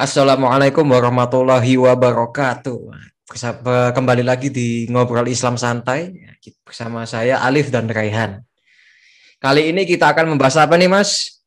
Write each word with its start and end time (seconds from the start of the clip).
Assalamualaikum 0.00 0.88
warahmatullahi 0.88 1.76
wabarakatuh. 1.76 2.88
Kembali 3.92 4.24
lagi 4.24 4.48
di 4.48 4.88
Ngobrol 4.88 5.28
Islam 5.28 5.60
Santai 5.60 6.16
bersama 6.64 7.04
saya 7.04 7.36
Alif 7.44 7.68
dan 7.68 7.84
Raihan. 7.84 8.40
Kali 9.36 9.68
ini 9.68 9.84
kita 9.84 10.08
akan 10.16 10.32
membahas 10.32 10.56
apa 10.64 10.80
nih 10.80 10.88
Mas? 10.88 11.44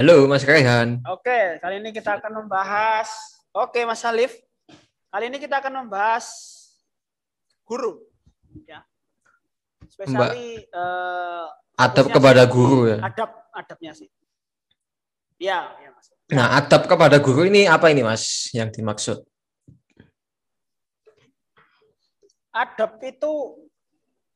Halo 0.00 0.24
Mas 0.32 0.48
Raihan. 0.48 1.04
Oke, 1.12 1.60
kali 1.60 1.84
ini 1.84 1.92
kita 1.92 2.16
akan 2.16 2.32
membahas 2.40 3.12
Oke 3.52 3.84
Mas 3.84 4.00
Alif. 4.08 4.32
Kali 5.12 5.28
ini 5.28 5.36
kita 5.36 5.60
akan 5.60 5.84
membahas 5.84 6.24
guru 7.68 8.00
ya. 8.64 8.80
Spesiali 9.92 10.64
uh, 10.72 11.52
adab 11.76 12.08
kepada 12.08 12.48
guru 12.48 12.96
ya. 12.96 13.04
Adab 13.04 13.28
adabnya 13.52 13.92
sih. 13.92 14.08
Ya, 15.36 15.68
ya. 15.84 15.89
Nah, 16.30 16.62
adab 16.62 16.86
kepada 16.86 17.18
guru 17.18 17.42
ini 17.42 17.66
apa 17.66 17.90
ini, 17.90 18.06
Mas, 18.06 18.54
yang 18.54 18.70
dimaksud? 18.70 19.18
Adab 22.54 23.02
itu 23.02 23.58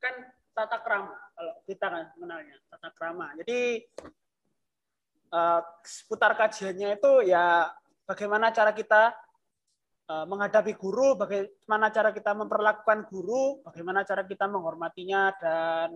kan 0.03 0.15
tata 0.51 0.83
krama, 0.83 1.15
kalau 1.31 1.55
kita 1.63 1.87
kan 1.87 2.05
mengenalnya, 2.19 2.59
tata 2.67 2.91
krama. 2.91 3.31
Jadi 3.39 3.79
uh, 5.31 5.63
seputar 5.87 6.35
kajiannya 6.35 6.99
itu 6.99 7.31
ya 7.31 7.71
bagaimana 8.03 8.51
cara 8.51 8.75
kita 8.75 9.15
uh, 10.11 10.27
menghadapi 10.27 10.75
guru, 10.75 11.15
bagaimana 11.15 11.95
cara 11.95 12.11
kita 12.11 12.35
memperlakukan 12.35 13.07
guru, 13.07 13.63
bagaimana 13.63 14.03
cara 14.03 14.27
kita 14.27 14.51
menghormatinya 14.51 15.31
dan 15.39 15.95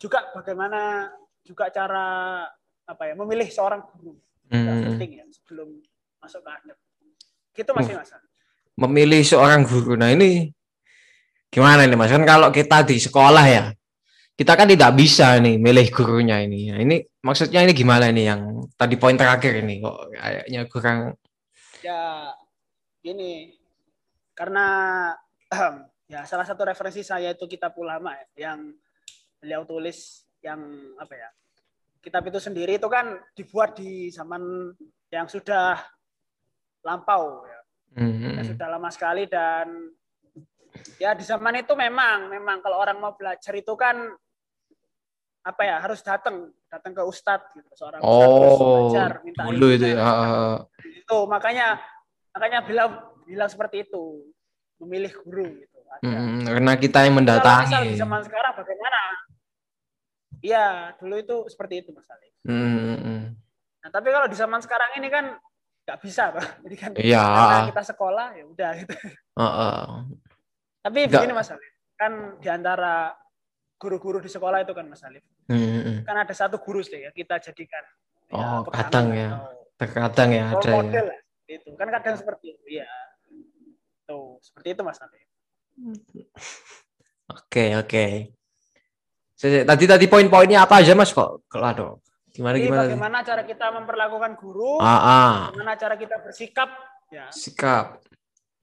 juga 0.00 0.32
bagaimana 0.32 1.12
juga 1.44 1.68
cara 1.68 2.08
apa 2.88 3.02
ya 3.04 3.12
memilih 3.16 3.48
seorang 3.52 3.84
guru 3.84 4.16
hmm. 4.50 4.94
penting 4.94 5.10
ya 5.20 5.24
sebelum 5.32 5.68
masuk 6.22 6.40
ke 6.42 6.50
adab. 6.50 6.78
Gitu 7.56 7.70
masih 7.72 7.94
mas. 7.96 8.10
Memilih 8.76 9.22
seorang 9.24 9.64
guru. 9.64 9.96
Nah 9.96 10.12
ini 10.12 10.52
gimana 11.48 11.88
ini 11.88 11.96
mas? 11.96 12.12
Kan 12.12 12.26
kalau 12.28 12.52
kita 12.52 12.84
di 12.84 13.00
sekolah 13.00 13.44
ya, 13.48 13.64
kita 14.36 14.52
kan 14.52 14.68
tidak 14.68 14.92
bisa 14.92 15.40
nih 15.40 15.56
milih 15.56 15.88
gurunya 15.88 16.44
ini. 16.44 16.68
Nah, 16.68 16.80
ini 16.84 16.96
maksudnya 17.24 17.64
ini 17.64 17.72
gimana 17.72 18.12
ini 18.12 18.28
yang 18.28 18.68
tadi 18.76 19.00
poin 19.00 19.16
terakhir 19.16 19.64
ini 19.64 19.80
kok 19.80 20.12
kayaknya 20.12 20.60
kurang. 20.68 20.98
Ya 21.80 22.28
gini, 23.00 23.56
karena 24.36 24.66
ya 26.12 26.28
salah 26.28 26.44
satu 26.44 26.68
referensi 26.68 27.00
saya 27.00 27.32
itu 27.32 27.48
kitab 27.48 27.72
ulama 27.80 28.12
ya, 28.36 28.52
yang 28.52 28.76
beliau 29.40 29.64
tulis 29.64 30.28
yang 30.44 30.60
apa 31.00 31.14
ya 31.16 31.28
kitab 32.06 32.22
itu 32.30 32.38
sendiri 32.38 32.78
itu 32.78 32.86
kan 32.86 33.18
dibuat 33.34 33.74
di 33.74 34.14
zaman 34.14 34.70
yang 35.10 35.26
sudah 35.26 35.74
lampau 36.86 37.42
ya. 37.42 37.60
Mm-hmm. 37.98 38.32
Ya, 38.38 38.42
sudah 38.46 38.66
lama 38.70 38.88
sekali 38.94 39.26
dan 39.26 39.90
ya 41.02 41.18
di 41.18 41.26
zaman 41.26 41.66
itu 41.66 41.74
memang 41.74 42.30
memang 42.30 42.62
kalau 42.62 42.78
orang 42.78 43.00
mau 43.02 43.18
belajar 43.18 43.50
itu 43.58 43.74
kan 43.74 43.96
apa 45.42 45.62
ya 45.66 45.82
harus 45.82 46.04
datang 46.04 46.52
datang 46.68 46.92
ke 46.92 47.02
ustadz 47.06 47.54
gitu 47.56 47.70
seorang 47.72 48.02
oh, 48.04 48.12
ustadz 48.12 48.60
belajar 48.60 49.10
minta 49.24 49.42
dulu 49.48 49.66
itu 49.72 49.86
ya 49.94 50.04
itu 50.84 51.18
makanya 51.30 51.80
makanya 52.34 52.58
bilang 52.66 52.90
bilang 53.24 53.48
seperti 53.48 53.88
itu 53.88 54.26
memilih 54.76 55.16
guru 55.24 55.48
gitu 55.56 55.76
Hmm, 56.04 56.44
karena 56.44 56.72
kita 56.76 57.08
yang 57.08 57.16
mendatangi. 57.16 57.72
Kalau 57.72 57.88
di 57.88 57.96
zaman 57.96 58.20
sekarang 58.20 58.52
bagaimana? 58.52 59.00
Iya, 60.46 60.94
dulu 61.02 61.14
itu 61.18 61.36
seperti 61.50 61.74
itu 61.82 61.90
Mas 61.90 62.06
Ali. 62.06 62.30
Hmm. 62.46 63.34
Nah, 63.82 63.90
tapi 63.90 64.14
kalau 64.14 64.30
di 64.30 64.38
zaman 64.38 64.62
sekarang 64.62 64.94
ini 65.02 65.10
kan 65.10 65.34
nggak 65.82 65.98
bisa, 65.98 66.30
Pak. 66.30 66.46
Jadi 66.66 66.76
kan 66.78 66.90
ya. 66.98 67.22
karena 67.22 67.70
kita 67.74 67.82
sekolah 67.94 68.26
ya 68.38 68.44
udah 68.46 68.70
gitu. 68.78 68.94
Uh, 69.34 69.42
uh. 69.42 69.86
Tapi 70.86 71.10
Gak. 71.10 71.18
begini 71.18 71.34
Mas 71.34 71.50
Ali, 71.50 71.66
kan 71.98 72.38
di 72.38 72.46
antara 72.46 73.10
guru-guru 73.74 74.22
di 74.22 74.30
sekolah 74.30 74.62
itu 74.62 74.70
kan 74.70 74.86
Mas 74.86 75.02
Ali. 75.02 75.18
Hmm. 75.50 76.06
Kan 76.06 76.16
ada 76.22 76.34
satu 76.34 76.62
guru 76.62 76.82
sih 76.86 77.02
ya 77.02 77.10
kita 77.10 77.42
jadikan. 77.42 77.82
Ya, 78.30 78.34
oh, 78.34 78.62
ya, 78.66 78.70
kadang 78.70 79.06
ya. 79.14 79.30
Terkadang 79.78 80.30
ya 80.30 80.44
ada 80.54 80.62
ya. 80.62 80.74
model 80.78 81.06
ya. 81.10 81.20
Itu 81.46 81.70
kan 81.74 81.88
kadang 81.90 82.14
seperti 82.14 82.54
itu. 82.54 82.62
Iya. 82.78 82.86
Tuh, 84.06 84.38
seperti 84.42 84.78
itu 84.78 84.82
Mas 84.86 85.02
Ali. 85.02 85.22
Oke, 87.26 87.74
oke. 87.74 88.35
Tadi 89.36 89.84
tadi 89.84 90.06
poin-poinnya 90.08 90.64
apa 90.64 90.80
aja 90.80 90.96
mas 90.96 91.12
kok? 91.12 91.44
Kalau 91.52 91.66
ada 91.68 91.84
gimana 92.32 92.56
Jadi, 92.56 92.64
gimana? 92.68 92.82
Bagaimana 92.88 93.18
cara 93.20 93.42
kita 93.44 93.66
memperlakukan 93.68 94.32
guru? 94.40 94.80
Ah, 94.80 94.96
ah. 94.96 95.34
Bagaimana 95.52 95.76
cara 95.76 95.94
kita 96.00 96.16
bersikap? 96.24 96.68
Ya. 97.12 97.28
Sikap 97.30 98.00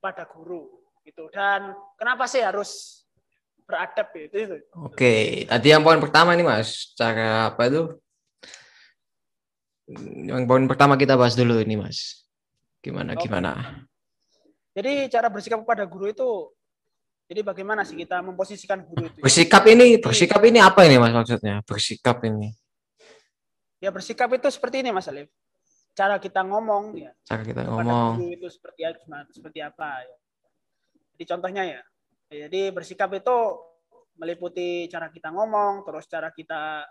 pada 0.02 0.28
guru 0.28 0.68
itu 1.08 1.30
dan 1.32 1.72
kenapa 1.96 2.28
sih 2.28 2.44
harus 2.44 3.04
beradab 3.64 4.12
itu? 4.18 4.36
itu. 4.36 4.58
Oke, 4.76 5.46
tadi 5.48 5.72
yang 5.72 5.86
poin 5.86 6.02
pertama 6.02 6.36
nih 6.36 6.44
mas, 6.44 6.92
cara 6.98 7.54
apa 7.54 7.62
itu? 7.72 7.84
Yang 10.28 10.44
poin 10.50 10.66
pertama 10.68 11.00
kita 11.00 11.16
bahas 11.16 11.38
dulu 11.38 11.62
ini 11.62 11.80
mas. 11.80 12.28
Gimana 12.84 13.16
gimana? 13.16 13.80
Jadi 14.76 15.08
cara 15.08 15.30
bersikap 15.32 15.64
pada 15.64 15.86
guru 15.88 16.12
itu 16.12 16.52
jadi 17.24 17.42
bagaimana 17.42 17.88
sih 17.88 17.96
kita 17.96 18.20
memposisikan 18.20 18.84
guru 18.84 19.08
itu? 19.08 19.20
Bersikap 19.24 19.64
ini, 19.66 19.96
bersikap 19.96 20.42
ini 20.44 20.60
apa 20.60 20.84
ini 20.84 21.00
mas 21.00 21.16
maksudnya? 21.16 21.64
Bersikap 21.64 22.20
ini? 22.28 22.52
Ya 23.80 23.92
bersikap 23.92 24.28
itu 24.36 24.48
seperti 24.52 24.84
ini 24.84 24.92
mas 24.92 25.08
Alif. 25.08 25.32
Cara 25.96 26.20
kita 26.20 26.44
ngomong 26.44 27.00
ya. 27.00 27.12
Cara 27.24 27.42
kita 27.48 27.64
ngomong. 27.64 28.20
Guru 28.20 28.28
itu 28.36 28.48
seperti 28.52 28.84
seperti 29.32 29.60
apa? 29.64 30.04
Ya. 30.04 30.18
Jadi 31.16 31.24
contohnya 31.30 31.64
ya. 31.64 31.82
Jadi 32.34 32.74
bersikap 32.74 33.14
itu 33.16 33.38
meliputi 34.18 34.90
cara 34.90 35.10
kita 35.10 35.30
ngomong, 35.32 35.86
terus 35.86 36.06
cara 36.10 36.30
kita 36.34 36.86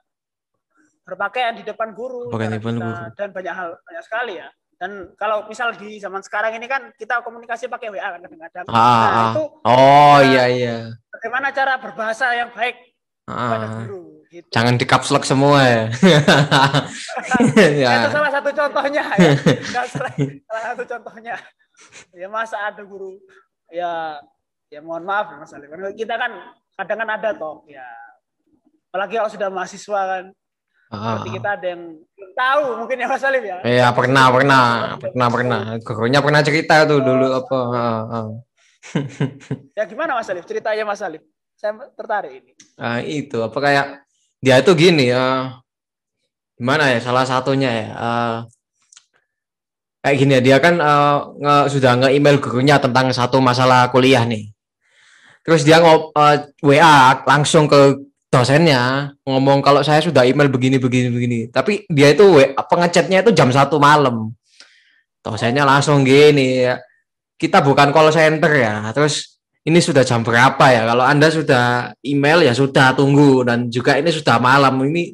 berpakaian 1.02 1.58
di 1.58 1.66
depan 1.66 1.90
guru, 1.94 2.30
depan 2.30 2.62
kita, 2.62 2.62
guru. 2.62 2.82
dan 3.18 3.28
banyak 3.34 3.54
hal 3.54 3.70
banyak 3.82 4.04
sekali 4.06 4.32
ya. 4.38 4.48
Dan 4.82 5.14
kalau 5.14 5.46
misal 5.46 5.70
di 5.78 6.02
zaman 6.02 6.18
sekarang 6.26 6.58
ini 6.58 6.66
kan 6.66 6.90
kita 6.98 7.22
komunikasi 7.22 7.70
pakai 7.70 7.94
WA 7.94 8.02
kan 8.02 8.18
kadang-kadang. 8.26 8.66
Ah, 8.66 8.74
nah, 8.74 9.06
ah. 9.06 9.30
itu 9.30 9.44
Oh 9.62 10.18
iya 10.18 10.44
iya. 10.50 10.76
Bagaimana 11.14 11.54
cara 11.54 11.78
berbahasa 11.78 12.34
yang 12.34 12.50
baik 12.50 12.74
ah. 13.30 13.30
kepada 13.30 13.66
guru 13.78 14.26
gitu. 14.26 14.48
Jangan 14.50 14.74
di 14.74 14.82
caps 14.82 15.14
lock 15.14 15.22
semua 15.22 15.62
ya. 15.62 15.82
ya. 17.86 17.90
Itu 17.94 18.10
salah 18.10 18.30
satu 18.34 18.50
contohnya 18.50 19.04
ya. 19.06 19.32
salah, 19.86 20.12
salah 20.50 20.62
satu 20.74 20.82
contohnya. 20.90 21.38
Ya 22.10 22.26
masa 22.26 22.58
ada 22.66 22.82
guru 22.82 23.22
ya 23.70 24.18
ya 24.66 24.82
mohon 24.82 25.06
maaf 25.06 25.30
ya 25.30 25.46
Mas 25.46 25.54
Ali. 25.54 25.70
Kita 25.94 26.18
kan 26.18 26.58
kadang 26.74 27.06
kan 27.06 27.10
ada 27.22 27.30
toh 27.38 27.62
ya 27.70 27.86
apalagi 28.92 29.16
kalau 29.16 29.30
sudah 29.32 29.48
mahasiswa 29.48 30.00
kan 30.04 30.24
Berarti 30.92 31.30
kita 31.32 31.50
ada 31.56 31.66
yang 31.72 31.82
belum 31.96 32.30
tahu 32.36 32.64
mungkin 32.84 32.96
ya 33.00 33.06
Mas 33.08 33.24
Alif 33.24 33.44
ya. 33.48 33.58
Iya 33.64 33.88
pernah 33.96 34.26
pernah 34.28 34.64
pernah 35.00 35.28
pernah. 35.32 35.60
Gurunya 35.80 36.20
pernah 36.20 36.44
cerita 36.44 36.84
tuh 36.84 37.00
oh, 37.00 37.04
dulu 37.04 37.26
apa. 37.32 37.60
ya 39.78 39.88
gimana 39.88 40.20
Mas 40.20 40.28
Alif 40.28 40.44
ceritanya 40.44 40.84
Mas 40.84 41.00
Alif? 41.00 41.24
Saya 41.56 41.80
tertarik 41.96 42.44
ini. 42.44 42.52
Ah 42.76 43.00
itu 43.00 43.40
apa 43.40 43.56
kayak 43.56 43.86
dia 44.44 44.60
itu 44.60 44.72
gini 44.76 45.08
ya. 45.08 45.56
Gimana 46.60 46.92
ya 46.92 47.00
salah 47.00 47.24
satunya 47.24 47.72
ya. 47.72 47.88
Uh, 47.96 48.36
kayak 50.04 50.16
gini 50.20 50.32
ya 50.36 50.40
dia 50.44 50.56
kan 50.60 50.76
uh, 50.76 51.32
nge, 51.40 51.56
sudah 51.72 51.92
nge-email 52.04 52.36
gurunya 52.36 52.76
tentang 52.76 53.08
satu 53.16 53.40
masalah 53.40 53.88
kuliah 53.88 54.28
nih. 54.28 54.52
Terus 55.40 55.64
dia 55.64 55.80
ngop 55.80 56.12
uh, 56.12 56.36
WA 56.60 57.16
langsung 57.24 57.64
ke 57.64 58.11
dosennya 58.32 59.12
ngomong 59.28 59.60
kalau 59.60 59.84
saya 59.84 60.00
sudah 60.00 60.24
email 60.24 60.48
begini 60.48 60.80
begini 60.80 61.12
begini. 61.12 61.38
Tapi 61.52 61.84
dia 61.92 62.16
itu 62.16 62.24
pengechatnya 62.64 63.20
itu 63.20 63.36
jam 63.36 63.52
satu 63.52 63.76
malam. 63.76 64.32
Dosennya 65.20 65.68
langsung 65.68 66.00
gini 66.02 66.64
ya 66.64 66.80
kita 67.36 67.60
bukan 67.60 67.92
call 67.92 68.08
center 68.14 68.54
ya 68.56 68.88
terus 68.96 69.36
ini 69.68 69.78
sudah 69.78 70.00
jam 70.02 70.24
berapa 70.24 70.64
ya? 70.72 70.88
Kalau 70.88 71.04
anda 71.04 71.28
sudah 71.28 71.92
email 72.00 72.48
ya 72.48 72.56
sudah 72.56 72.96
tunggu. 72.96 73.44
Dan 73.44 73.68
juga 73.68 74.00
ini 74.00 74.08
sudah 74.08 74.40
malam 74.40 74.80
ini 74.88 75.12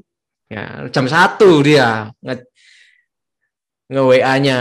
ya 0.48 0.88
jam 0.88 1.04
satu 1.04 1.60
dia 1.60 2.08
nge, 2.24 2.34
nge 3.92 4.00
WA 4.00 4.34
nya 4.40 4.58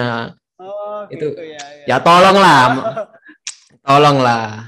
oh, 0.60 1.08
itu 1.08 1.32
gitu, 1.32 1.48
ya, 1.48 1.64
ya. 1.88 1.96
ya 1.96 1.98
tolonglah 2.04 2.76
tolonglah 3.88 4.68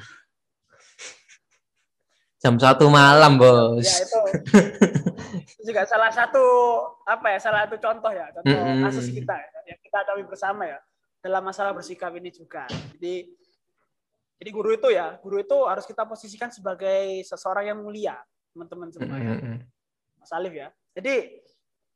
jam 2.39 2.55
satu 2.55 2.87
malam 2.87 3.35
bos 3.35 3.83
ya 3.83 4.07
itu, 4.07 4.19
itu 5.59 5.61
juga 5.67 5.83
salah 5.83 6.09
satu 6.09 6.43
apa 7.03 7.35
ya 7.35 7.39
salah 7.43 7.67
satu 7.67 7.77
contoh 7.77 8.11
ya 8.15 8.31
contoh 8.31 8.55
mm 8.55 8.63
-hmm. 8.63 8.83
kasus 8.87 9.07
kita 9.11 9.35
ya, 9.35 9.59
yang 9.75 9.79
kita 9.83 9.97
alami 10.07 10.23
bersama 10.25 10.63
ya 10.65 10.79
dalam 11.19 11.43
masalah 11.43 11.75
bersikap 11.75 12.15
ini 12.15 12.31
juga 12.31 12.63
jadi 12.95 13.27
jadi 14.39 14.49
guru 14.55 14.71
itu 14.71 14.87
ya 14.95 15.19
guru 15.19 15.43
itu 15.43 15.57
harus 15.67 15.83
kita 15.83 16.07
posisikan 16.07 16.47
sebagai 16.47 17.27
seseorang 17.27 17.75
yang 17.75 17.79
mulia 17.83 18.15
teman-teman 18.55 18.89
semua 18.89 19.19
mm 19.19 19.39
-hmm. 19.39 19.55
Mas 20.23 20.31
Alif 20.31 20.55
ya 20.55 20.71
jadi 20.95 21.43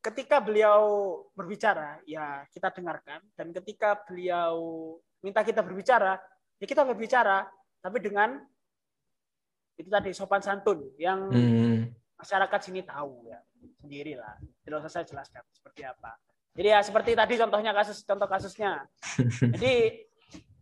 ketika 0.04 0.44
beliau 0.44 0.84
berbicara, 1.32 2.04
ya 2.04 2.44
kita 2.52 2.76
dengarkan. 2.76 3.24
Dan 3.40 3.56
ketika 3.56 3.96
beliau 4.04 4.56
minta 5.24 5.40
kita 5.48 5.64
berbicara, 5.64 6.20
ya 6.60 6.66
kita 6.68 6.84
berbicara, 6.84 7.48
tapi 7.80 8.04
dengan 8.04 8.44
itu 9.78 9.90
tadi 9.90 10.14
sopan 10.14 10.42
santun 10.42 10.94
yang 11.02 11.30
Hmm. 11.34 11.90
masyarakat 12.18 12.60
sini 12.62 12.86
tahu 12.86 13.28
ya 13.28 13.40
sendiri 13.82 14.16
lah. 14.16 14.38
Tidak 14.64 14.78
usah 14.80 14.92
saya 14.92 15.06
jelaskan 15.08 15.44
seperti 15.52 15.84
apa. 15.84 16.16
Jadi 16.54 16.68
ya 16.70 16.80
seperti 16.86 17.12
tadi 17.18 17.34
contohnya 17.36 17.74
kasus 17.74 18.06
contoh 18.06 18.30
kasusnya. 18.30 18.86
Jadi 19.58 20.06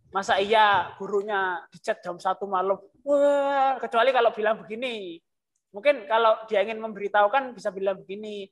masa 0.08 0.40
iya 0.40 0.92
gurunya 0.96 1.60
dicat 1.68 2.00
jam 2.00 2.16
satu 2.16 2.48
malam? 2.48 2.80
Wah, 3.04 3.76
kecuali 3.78 4.10
kalau 4.10 4.32
bilang 4.32 4.60
begini. 4.64 5.20
Mungkin 5.72 6.04
kalau 6.08 6.44
dia 6.48 6.64
ingin 6.64 6.80
memberitahukan 6.80 7.56
bisa 7.56 7.72
bilang 7.72 8.00
begini. 8.00 8.48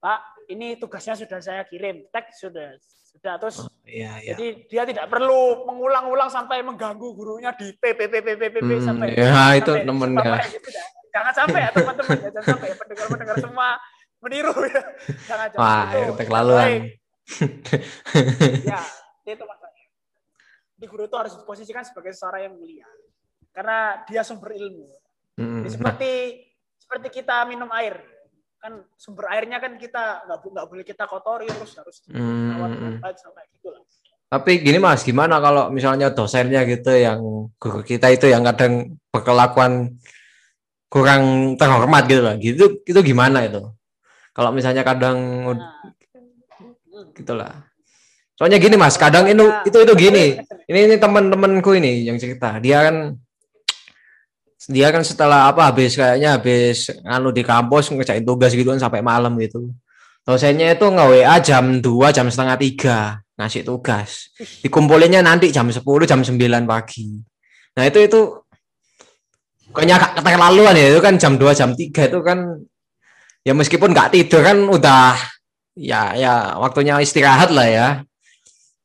Pak, 0.00 0.20
ini 0.48 0.80
tugasnya 0.80 1.12
sudah 1.12 1.38
saya 1.38 1.62
kirim. 1.68 2.08
Teks 2.08 2.40
sudah. 2.40 2.72
Sudah 3.10 3.36
terus 3.36 3.66
Iya, 3.84 4.22
iya. 4.22 4.32
jadi 4.32 4.46
dia 4.70 4.82
tidak 4.86 5.10
perlu 5.10 5.66
mengulang-ulang 5.66 6.30
sampai 6.30 6.62
mengganggu 6.62 7.10
gurunya 7.10 7.50
di 7.52 7.74
PPPPPP 7.74 8.62
Hmm, 8.62 8.86
sampai 8.86 9.18
ya, 9.18 9.58
itu 9.58 9.66
sampai- 9.66 9.82
temen 9.82 10.10
sampai 10.14 10.30
ya. 10.30 10.46
gitu. 10.46 10.68
Jangan 11.10 11.32
sampai 11.34 11.58
ya 11.58 11.70
teman-teman, 11.74 12.16
ya, 12.16 12.28
jangan 12.30 12.46
sampai 12.54 12.66
ya 12.70 12.76
pendengar-pendengar 12.78 13.36
semua 13.42 13.68
meniru 14.22 14.54
ya. 14.62 14.82
Jangan 15.26 15.46
jangan 15.50 15.58
Wah, 15.58 15.84
itu. 15.90 16.12
keterlaluan. 16.14 16.70
Ya, 18.62 18.80
itu 19.26 19.44
masalahnya. 19.44 19.86
Di 20.78 20.86
guru 20.86 21.02
itu 21.04 21.16
harus 21.18 21.34
diposisikan 21.34 21.82
sebagai 21.82 22.14
seorang 22.14 22.46
yang 22.46 22.54
mulia. 22.54 22.86
Karena 23.50 24.06
dia 24.06 24.22
sumber 24.22 24.54
ilmu. 24.54 24.86
Hmm, 25.34 25.60
Jadi 25.60 25.66
nah, 25.66 25.72
seperti 25.74 26.12
seperti 26.78 27.08
kita 27.10 27.42
minum 27.44 27.66
air. 27.74 27.98
Kan 28.60 28.84
sumber 29.00 29.32
airnya 29.32 29.56
kan 29.56 29.80
kita 29.80 30.28
nggak 30.28 30.38
nggak 30.44 30.66
boleh 30.68 30.84
kita 30.84 31.08
kotori 31.08 31.48
terus 31.48 31.72
harus 31.80 31.96
Hmm, 32.12 32.60
hmm. 32.60 33.00
sampai 33.00 33.48
gitu 33.56 33.72
lah. 33.72 33.80
Tapi 34.30 34.62
gini 34.62 34.78
Mas, 34.78 35.02
gimana 35.02 35.42
kalau 35.42 35.74
misalnya 35.74 36.14
dosennya 36.14 36.62
gitu 36.68 36.94
yang 36.94 37.50
guru 37.58 37.82
kita 37.82 38.14
itu 38.14 38.30
yang 38.30 38.46
kadang 38.46 38.94
berkelakuan 39.10 39.98
kurang 40.86 41.56
terhormat 41.58 42.06
gitu 42.06 42.22
lah. 42.22 42.38
Gitu 42.38 42.84
itu 42.86 43.00
gimana 43.02 43.48
itu? 43.48 43.72
Kalau 44.30 44.54
misalnya 44.54 44.86
kadang 44.86 45.18
Nah, 45.58 47.10
gitulah. 47.16 47.66
Soalnya 48.38 48.60
gini 48.60 48.76
Mas, 48.76 48.94
kadang 49.00 49.26
itu 49.26 49.44
itu 49.66 49.78
itu 49.82 49.94
gini. 49.96 50.26
Ini 50.68 50.78
ini 50.86 50.96
teman-temanku 51.00 51.74
ini 51.74 52.04
yang 52.06 52.16
cerita. 52.20 52.60
Dia 52.62 52.86
kan 52.86 53.16
dia 54.68 54.92
kan 54.92 55.00
setelah 55.00 55.48
apa 55.48 55.72
habis 55.72 55.96
kayaknya 55.96 56.36
habis 56.36 56.92
anu 57.08 57.32
di 57.32 57.40
kampus 57.40 57.88
ngerjain 57.88 58.26
tugas 58.26 58.52
gitu 58.52 58.68
kan 58.68 58.80
sampai 58.82 59.00
malam 59.00 59.32
gitu. 59.40 59.72
Dosennya 60.20 60.76
itu 60.76 60.84
nge-WA 60.84 61.40
jam 61.40 61.80
2, 61.80 62.12
jam 62.12 62.28
setengah 62.28 62.56
tiga 62.60 62.98
ngasih 63.40 63.64
tugas. 63.64 64.28
Dikumpulinnya 64.60 65.24
nanti 65.24 65.48
jam 65.48 65.64
10, 65.64 65.80
jam 66.04 66.20
9 66.20 66.36
pagi. 66.68 67.08
Nah, 67.72 67.88
itu 67.88 68.04
itu 68.04 68.20
kayaknya 69.72 69.96
agak 69.96 70.20
keterlaluan 70.20 70.76
ya. 70.76 70.86
Itu 70.92 71.00
kan 71.00 71.16
jam 71.16 71.40
2, 71.40 71.56
jam 71.56 71.72
3 71.72 72.12
itu 72.12 72.18
kan 72.20 72.38
ya 73.40 73.56
meskipun 73.56 73.96
nggak 73.96 74.12
tidur 74.12 74.44
kan 74.44 74.60
udah 74.60 75.16
ya 75.72 76.12
ya 76.12 76.60
waktunya 76.60 77.00
istirahat 77.00 77.48
lah 77.48 77.64
ya. 77.64 77.88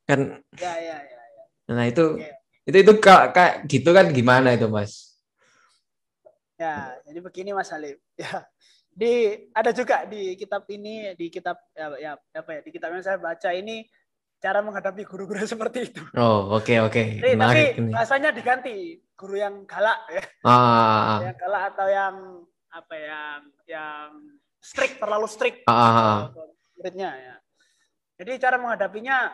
Kan 0.07 0.39
Ya, 0.55 0.71
ya, 0.79 0.95
ya. 1.03 1.75
nah 1.75 1.83
itu 1.83 2.15
Iya. 2.15 2.31
itu 2.63 2.77
itu 2.87 2.93
kayak 3.03 3.67
gitu 3.67 3.91
kan 3.91 4.07
gimana 4.15 4.55
itu, 4.55 4.71
Mas? 4.71 5.04
Ya, 6.55 6.95
jadi 7.03 7.19
begini 7.19 7.51
Mas 7.51 7.71
Halim. 7.71 7.97
Ya. 8.19 8.47
Di 8.95 9.11
ada 9.51 9.75
juga 9.75 10.07
di 10.07 10.39
kitab 10.39 10.63
ini 10.71 11.11
di 11.19 11.27
kitab 11.27 11.59
ya, 11.75 11.91
ya 11.99 12.11
apa 12.15 12.49
ya 12.55 12.59
di 12.63 12.71
kitab 12.71 12.95
yang 12.95 13.03
saya 13.03 13.19
baca 13.19 13.51
ini 13.51 13.83
cara 14.39 14.63
menghadapi 14.63 15.03
guru-guru 15.03 15.43
seperti 15.51 15.91
itu. 15.91 15.99
Oh, 16.15 16.55
oke 16.55 16.79
oke. 16.79 17.03
Tapi 17.19 17.61
ini. 17.75 17.91
bahasanya 17.91 18.31
diganti 18.31 18.95
guru 19.19 19.35
yang 19.35 19.67
galak 19.67 19.99
ya, 20.07 20.23
Ah, 20.47 21.19
yang 21.27 21.35
galak 21.35 21.63
atau 21.75 21.87
yang 21.91 22.15
apa 22.71 22.93
ya, 22.95 23.03
yang 23.03 23.41
yang 23.67 24.07
strict 24.63 24.95
terlalu 25.03 25.27
strict 25.27 25.67
ah, 25.67 25.75
ah, 25.75 25.91
ah. 25.91 26.19
muridnya 26.79 27.11
ya. 27.19 27.35
Jadi 28.15 28.31
cara 28.39 28.55
menghadapinya 28.55 29.27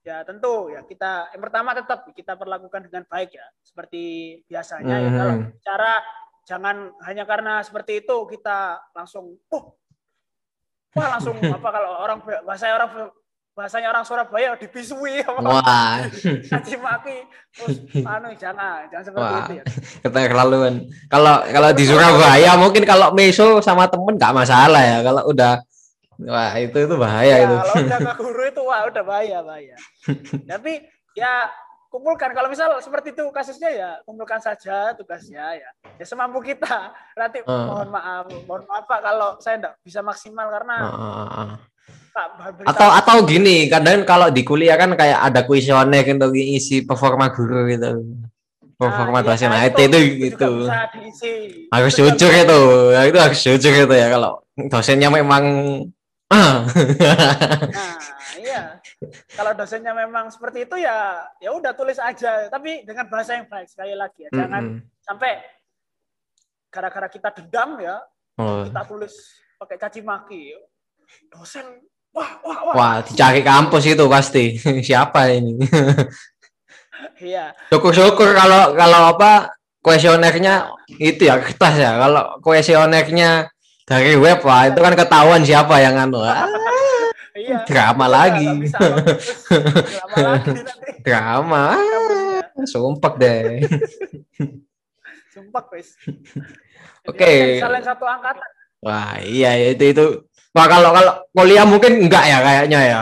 ya 0.00 0.24
tentu 0.24 0.72
ya 0.72 0.80
kita 0.88 1.28
yang 1.36 1.42
pertama 1.44 1.76
tetap 1.76 2.08
kita 2.16 2.32
perlakukan 2.40 2.88
dengan 2.88 3.04
baik 3.04 3.36
ya 3.36 3.44
seperti 3.60 4.02
biasanya 4.48 4.96
ya 4.96 5.10
kalau 5.12 5.34
Mhm. 5.36 5.52
cara 5.60 5.92
jangan 6.48 6.88
hanya 7.04 7.28
karena 7.28 7.60
seperti 7.60 8.00
itu 8.00 8.16
kita 8.24 8.80
langsung 8.96 9.36
oh 9.52 9.76
wah 10.96 11.08
langsung 11.12 11.36
apa 11.60 11.68
kalau 11.68 11.90
orang 12.00 12.18
bahasa 12.48 12.72
orang 12.72 13.12
bahasanya 13.52 13.90
orang 13.90 14.06
Surabaya 14.06 14.54
dipisui 14.54 15.20
apa 15.28 15.44
Wah, 15.44 16.06
caci 16.50 16.78
maki 16.80 17.26
terus 17.52 17.76
anu 18.00 18.32
jangan 18.38 18.88
jangan 18.88 19.04
seperti 19.04 19.28
Wah. 19.28 19.42
itu 19.42 19.52
ya 19.58 19.64
keterlaluan. 20.06 20.74
Kalau 21.10 21.42
kalau 21.50 21.70
di 21.74 21.84
Surabaya 21.84 22.54
mungkin 22.54 22.86
kalau 22.86 23.10
meso 23.10 23.58
sama 23.58 23.90
temen 23.90 24.14
nggak 24.14 24.30
masalah 24.30 24.78
ya. 24.78 24.98
Kalau 25.02 25.26
udah 25.26 25.58
wah 26.22 26.54
itu 26.54 26.78
itu 26.86 26.94
bahaya 26.98 27.34
ya, 27.34 27.46
itu. 27.46 27.54
kalau 27.58 27.74
udah 27.82 27.98
ke 27.98 28.12
guru 28.18 28.42
itu 28.46 28.62
wah 28.66 28.80
udah 28.90 29.02
bahaya 29.06 29.38
bahaya 29.42 29.76
tapi 30.50 30.82
ya 31.14 31.46
kumpulkan 31.88 32.30
kalau 32.30 32.48
misal 32.48 32.76
seperti 32.78 33.10
itu 33.10 33.24
kasusnya 33.28 33.70
ya 33.70 33.90
kumpulkan 34.04 34.36
saja 34.38 34.92
tugasnya 34.92 35.56
ya 35.56 35.68
ya 35.96 36.04
semampu 36.04 36.38
kita 36.38 36.92
nanti 37.14 37.40
Ah. 37.42 37.64
mohon 37.64 37.88
maaf 37.88 38.24
mohon 38.44 38.62
maaf 38.64 38.84
Pak 38.84 39.00
kalau 39.02 39.28
saya 39.38 39.56
enggak 39.56 39.74
bisa 39.80 40.00
maksimal 40.00 40.46
karena. 40.48 40.76
Pak 42.08 42.26
beritahu- 42.36 42.68
Atau 42.68 42.88
atau 42.90 43.16
gini, 43.24 43.64
kadang 43.66 44.02
kalau 44.02 44.28
di 44.28 44.42
kuliah 44.42 44.74
kan 44.74 44.92
kayak 44.92 45.22
ada 45.22 45.40
kuesioner 45.42 46.04
untuk 46.04 46.34
isi 46.34 46.82
performa 46.82 47.30
guru 47.30 47.64
gitu. 47.66 48.04
Performa 48.74 49.18
Ah, 49.18 49.22
iya, 49.22 49.28
dosen. 49.32 49.48
Nah, 49.48 49.56
nah, 49.56 49.66
itu 49.66 49.80
itu 49.82 49.98
juga 49.98 50.18
gitu. 50.22 50.50
Harus 51.72 51.92
Itu 51.94 52.02
jujur 52.06 52.30
itu. 52.30 52.60
Ya, 52.92 53.00
itu 53.06 53.18
harus 53.18 53.38
jujur 53.40 53.72
itu 53.72 53.94
ya 53.94 54.06
kalau 54.08 54.38
dosennya 54.68 55.08
memang 55.08 55.44
ah. 56.28 56.62
Nah. 57.72 57.96
Kalau 59.30 59.54
dosennya 59.54 59.94
memang 59.94 60.26
seperti 60.26 60.66
itu 60.66 60.74
ya 60.82 61.22
ya 61.38 61.54
udah 61.54 61.70
tulis 61.70 62.02
aja, 62.02 62.50
tapi 62.50 62.82
dengan 62.82 63.06
bahasa 63.06 63.38
yang 63.38 63.46
baik 63.46 63.70
sekali 63.70 63.94
lagi 63.94 64.26
ya. 64.26 64.30
Jangan 64.34 64.62
Mm-mm. 64.74 64.82
sampai 64.98 65.38
gara-gara 66.68 67.06
kita 67.06 67.30
dendam 67.38 67.78
ya, 67.78 68.02
Oh. 68.38 68.62
kita 68.66 68.82
tulis 68.86 69.14
pakai 69.58 69.76
caci 69.78 70.00
maki. 70.02 70.54
Dosen 71.30 71.66
wah 72.10 72.42
wah 72.42 72.58
wah. 72.66 72.74
Wah, 72.74 72.96
dicari 73.06 73.42
kampus 73.42 73.86
itu 73.86 74.04
pasti. 74.10 74.58
Siapa 74.88 75.30
ini? 75.30 75.58
Iya. 77.22 77.54
Syukur-syukur 77.70 78.34
kalau 78.34 78.74
kalau 78.74 79.14
apa 79.14 79.54
kuesionernya 79.78 80.66
itu 80.98 81.30
ya 81.30 81.38
kertas 81.38 81.78
ya. 81.78 81.94
Kalau 81.94 82.42
kuesionernya 82.42 83.46
dari 83.88 84.14
web 84.14 84.38
wah 84.44 84.68
itu 84.68 84.78
kan 84.78 84.94
ketahuan 84.94 85.42
siapa 85.42 85.80
yang 85.80 85.96
anu. 85.96 86.20
Ah, 86.20 86.44
Iya. 87.38 87.62
Drama 87.70 88.10
Nggak 88.10 88.12
lagi. 88.18 88.48
bisa. 88.58 88.78
Drama. 91.06 91.64
Kampusnya. 91.78 92.66
Sumpah 92.66 93.12
deh. 93.14 93.62
Sumpah, 95.30 95.64
wis. 95.70 95.94
Oke. 97.06 97.62
Misalnya 97.62 97.82
satu 97.86 98.04
angkatan. 98.04 98.42
Wah, 98.82 99.22
iya 99.22 99.54
itu 99.70 99.84
itu. 99.94 100.06
Wah, 100.50 100.66
kalau 100.66 100.90
kalau 100.90 101.12
kuliah 101.30 101.62
mungkin 101.62 102.02
enggak 102.10 102.24
ya 102.26 102.38
kayaknya 102.42 102.80
ya. 102.82 103.00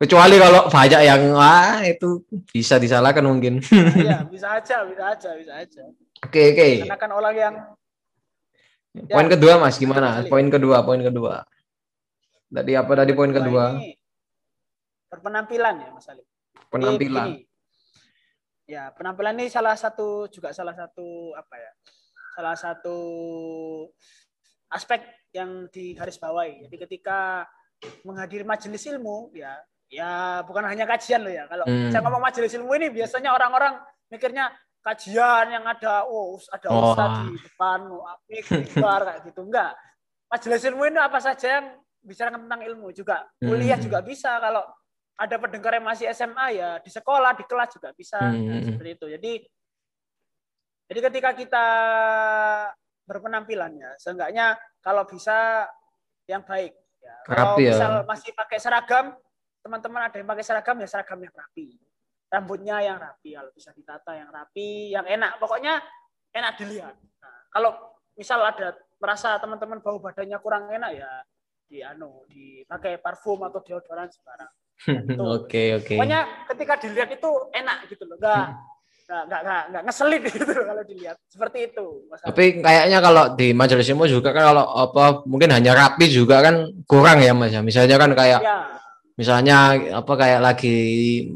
Kecuali 0.00 0.40
kalau 0.40 0.64
banyak 0.72 1.00
yang 1.04 1.22
wah 1.36 1.84
itu 1.84 2.24
bisa 2.48 2.80
disalahkan 2.80 3.20
mungkin. 3.20 3.60
Iya, 3.92 4.24
bisa 4.24 4.56
aja, 4.56 4.88
bisa 4.88 5.04
aja, 5.12 5.30
bisa 5.36 5.52
aja. 5.60 5.82
Oke, 6.24 6.52
oke. 6.52 6.84
Karena 6.84 7.00
kan 7.00 7.10
orang 7.16 7.32
yang 7.32 7.54
Poin 8.90 9.26
Ya. 9.26 9.32
kedua 9.38 9.54
Mas 9.56 9.78
gimana? 9.78 10.18
Poin 10.26 10.46
kedua, 10.46 10.82
poin 10.82 10.98
kedua. 10.98 11.46
Tadi 12.50 12.72
apa 12.74 12.92
tadi 12.92 13.12
poin 13.14 13.30
kedua? 13.30 13.78
ini 13.78 13.94
berpenampilan 15.06 15.74
ya, 15.78 15.88
Mas 15.90 16.06
Ali. 16.06 16.22
Penampilan. 16.70 17.26
begini. 17.38 17.46
Ya, 18.66 18.90
penampilan 18.90 19.34
ini 19.38 19.46
salah 19.46 19.74
satu 19.74 20.26
juga 20.26 20.50
salah 20.50 20.74
satu 20.74 21.34
apa 21.34 21.54
ya? 21.54 21.72
Salah 22.34 22.54
satu 22.54 22.96
aspek 24.68 25.02
yang 25.30 25.66
digarisbawahi. 25.68 26.66
Jadi 26.66 26.76
ketika 26.80 27.46
menghadiri 28.02 28.42
majelis 28.42 28.86
ilmu 28.86 29.30
ya 29.34 29.54
ya 29.90 30.42
bukan 30.46 30.62
hanya 30.66 30.86
kajian 30.86 31.22
loh 31.22 31.30
ya. 31.32 31.46
Kalau 31.46 31.66
Hmm. 31.66 31.90
saya 31.90 32.02
ngomong 32.02 32.22
majelis 32.22 32.54
ilmu 32.54 32.70
ini 32.78 32.90
biasanya 32.90 33.34
orang-orang 33.34 33.78
mikirnya 34.06 34.50
kajian 34.80 35.46
yang 35.52 35.64
ada 35.64 36.08
oh 36.08 36.40
ada 36.48 36.68
Oh. 36.72 36.92
ustaz 36.92 37.10
di 37.28 37.36
depan, 37.36 37.80
oh, 37.92 38.04
mimbar, 38.26 39.00
kayak 39.06 39.20
gitu. 39.28 39.40
Enggak. 39.44 39.72
Majelis 40.30 40.62
ilmu 40.64 40.82
ini 40.88 40.98
apa 41.00 41.18
saja 41.20 41.46
yang 41.60 41.66
bicara 42.00 42.32
tentang 42.32 42.60
ilmu 42.64 42.88
juga. 42.96 43.28
Kuliah 43.36 43.76
Hmm. 43.76 43.84
juga 43.84 43.98
bisa 44.00 44.40
kalau 44.40 44.64
ada 45.20 45.36
pendengar 45.36 45.76
yang 45.76 45.84
masih 45.84 46.08
SMA 46.08 46.46
ya 46.56 46.70
di 46.80 46.88
sekolah, 46.88 47.36
di 47.36 47.44
kelas 47.44 47.68
juga 47.76 47.92
bisa 47.92 48.16
Hmm. 48.18 48.64
Seperti 48.72 48.90
itu. 48.96 49.06
Jadi 49.20 49.32
jadi 50.90 51.00
ketika 51.06 51.30
kita 51.36 51.66
berpenampilan 53.06 53.72
ya, 53.78 53.90
seenggaknya 53.98 54.58
kalau 54.80 55.04
bisa 55.04 55.66
yang 56.26 56.42
baik 56.42 56.72
ya. 56.98 57.14
Kalau 57.26 57.54
Rapi 57.54 57.62
ya. 57.66 57.70
misal 57.74 57.92
masih 58.06 58.30
pakai 58.34 58.58
seragam, 58.58 59.06
teman-teman 59.60 60.08
ada 60.08 60.16
yang 60.16 60.26
pakai 60.30 60.44
seragam 60.46 60.76
ya 60.78 60.88
seragam 60.88 61.18
yang 61.20 61.34
rapi. 61.34 61.74
Rambutnya 62.30 62.78
yang 62.78 62.98
rapi, 63.02 63.34
kalau 63.34 63.50
bisa 63.50 63.74
ditata 63.74 64.14
yang 64.14 64.30
rapi, 64.30 64.94
yang 64.94 65.02
enak. 65.02 65.42
Pokoknya 65.42 65.82
enak 66.30 66.52
dilihat. 66.62 66.94
Nah, 66.94 67.38
kalau 67.50 67.74
misal 68.14 68.38
ada 68.46 68.78
merasa 69.02 69.34
teman-teman 69.42 69.82
bau 69.82 69.98
badannya 69.98 70.38
kurang 70.38 70.70
enak 70.70 70.92
ya 70.94 71.10
di 71.70 71.82
anu 71.82 72.22
dipakai 72.30 73.02
parfum 73.02 73.42
atau 73.46 73.58
deodoran 73.62 74.06
sembarang. 74.10 74.52
Itu. 74.80 75.22
Oke, 75.22 75.64
oke. 75.82 75.94
Pokoknya 75.98 76.46
ketika 76.54 76.74
dilihat 76.80 77.10
itu 77.10 77.30
enak 77.50 77.90
gitu 77.90 78.06
loh. 78.06 78.14
Enggak 78.14 78.46
nggak 79.10 79.22
nggak 79.26 79.40
nggak 79.42 79.62
nggak 79.74 79.82
ngeselin 79.90 80.22
gitu 80.34 80.52
kalau 80.54 80.82
dilihat. 80.86 81.16
Seperti 81.26 81.58
itu. 81.66 81.86
Mas. 82.06 82.22
Tapi 82.22 82.44
kayaknya 82.62 82.98
kalau 83.02 83.24
di 83.34 83.48
majelis 83.50 83.90
ilmu 83.90 84.06
juga 84.06 84.30
kan 84.30 84.54
kalau 84.54 84.64
apa 84.70 85.26
mungkin 85.26 85.50
hanya 85.50 85.74
rapi 85.74 86.06
juga 86.06 86.38
kan 86.46 86.70
kurang 86.86 87.18
ya 87.18 87.34
Mas 87.34 87.50
ya. 87.50 87.60
Misalnya 87.60 87.98
kan 87.98 88.14
kayak 88.14 88.38
ya, 88.38 88.58
misalnya 89.20 89.76
apa 90.00 90.12
kayak 90.16 90.40
lagi 90.40 90.76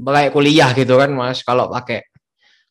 kayak 0.01 0.33
kuliah 0.33 0.73
gitu 0.73 0.97
kan 0.97 1.13
Mas. 1.13 1.45
Kalau 1.45 1.69
pakai 1.69 2.01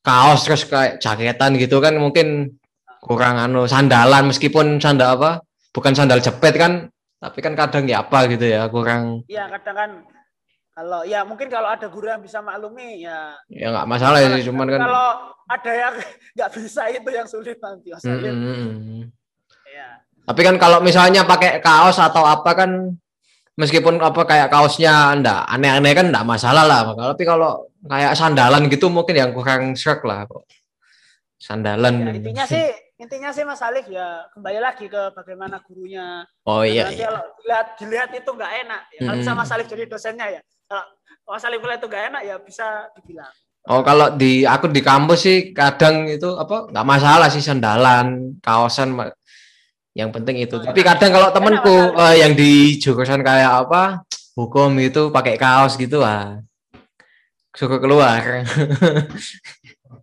kaos 0.01 0.41
terus 0.41 0.65
kayak 0.65 0.97
jaketan 0.97 1.53
gitu 1.61 1.77
kan 1.77 1.93
mungkin 2.01 2.57
kurang 2.97 3.37
anu 3.37 3.69
sandalan. 3.69 4.33
Meskipun 4.33 4.81
sandal 4.81 5.21
apa 5.21 5.31
bukan 5.69 5.93
sandal 5.93 6.17
jepit 6.17 6.57
kan 6.57 6.89
tapi 7.21 7.39
kan 7.39 7.53
kadang 7.53 7.85
ya 7.85 8.01
apa 8.01 8.25
gitu 8.25 8.49
ya 8.49 8.65
kurang. 8.67 9.21
Iya 9.29 9.47
kadang 9.53 9.77
kan 9.77 9.91
kalau 10.73 11.05
ya 11.05 11.21
mungkin 11.21 11.53
kalau 11.53 11.69
ada 11.69 11.85
guru 11.85 12.09
yang 12.09 12.25
bisa 12.25 12.41
maklumi 12.41 13.05
ya. 13.05 13.37
Ya 13.53 13.69
nggak 13.69 13.85
masalah 13.85 14.17
sih 14.25 14.49
cuman 14.49 14.67
kan 14.73 14.81
kalau 14.81 15.07
ada 15.45 15.71
yang 15.71 15.93
nggak 16.35 16.49
bisa 16.57 16.81
itu 16.89 17.09
yang 17.13 17.27
sulit 17.29 17.61
nanti 17.61 17.93
Mm, 17.93 18.09
Alim. 18.09 18.33
mm, 18.33 18.57
mm. 18.57 19.03
ya 19.69 19.89
Tapi 20.23 20.41
kan 20.41 20.55
kalau 20.57 20.79
misalnya 20.81 21.27
pakai 21.27 21.59
kaos 21.61 21.99
atau 22.01 22.23
apa 22.25 22.51
kan 22.57 22.71
meskipun 23.59 24.01
apa 24.01 24.21
kayak 24.25 24.49
kaosnya 24.49 25.17
ndak 25.21 25.41
aneh-aneh 25.49 25.93
kan 25.93 26.07
ndak 26.09 26.25
masalah 26.25 26.63
lah. 26.65 26.81
Tapi 26.93 27.23
kalau 27.23 27.69
kayak 27.85 28.13
sandalan 28.17 28.65
gitu 28.71 28.89
mungkin 28.89 29.15
yang 29.15 29.31
kurang 29.31 29.77
serk 29.77 30.05
lah 30.05 30.25
kok. 30.25 30.45
Sandalan. 31.37 32.07
Ya, 32.07 32.11
intinya 32.15 32.45
sih 32.47 32.65
intinya 33.03 33.29
sih 33.35 33.43
Mas 33.43 33.59
Alif 33.59 33.89
ya 33.91 34.23
kembali 34.31 34.59
lagi 34.63 34.87
ke 34.87 35.11
bagaimana 35.11 35.59
gurunya 35.59 36.23
Oh 36.47 36.63
iya. 36.63 36.87
nanti 36.87 37.03
iya. 37.03 37.11
kalau 37.11 37.23
dilihat 37.35 37.67
dilihat 37.75 38.09
itu 38.15 38.29
nggak 38.31 38.53
enak 38.63 38.81
ya 38.95 38.99
kalau 39.03 39.17
bisa 39.19 39.31
Mm. 39.33 39.39
Mas 39.43 39.51
Alif 39.51 39.67
jadi 39.67 39.83
dosennya 39.91 40.27
ya 40.39 40.41
kalau 40.71 40.85
Mas 41.27 41.43
Alif 41.43 41.59
itu 41.59 41.87
nggak 41.91 42.03
enak 42.13 42.21
ya 42.23 42.35
bisa 42.39 42.67
dibilang 42.95 43.33
Oh 43.63 43.79
kalau 43.79 44.11
di 44.19 44.43
aku 44.43 44.67
di 44.67 44.83
kampus 44.83 45.19
sih 45.23 45.37
kadang 45.55 46.03
itu 46.11 46.35
apa 46.35 46.67
nggak 46.67 46.83
masalah 46.83 47.31
sih 47.31 47.39
sandalan, 47.39 48.35
kaosan 48.43 48.91
yang 49.93 50.09
penting 50.09 50.41
itu. 50.41 50.57
Oh, 50.57 50.65
Tapi 50.65 50.81
enak. 50.81 50.89
kadang 50.97 51.11
kalau 51.13 51.29
Enak, 51.29 51.35
temenku 51.37 51.77
eh, 51.97 52.15
yang 52.25 52.33
di 52.33 52.81
jurusan 52.81 53.21
kayak 53.21 53.69
apa 53.69 54.01
hukum 54.33 54.73
itu 54.81 55.13
pakai 55.13 55.37
kaos 55.37 55.77
gitu 55.77 56.01
ah 56.01 56.41
suka 57.53 57.77
keluar. 57.77 58.17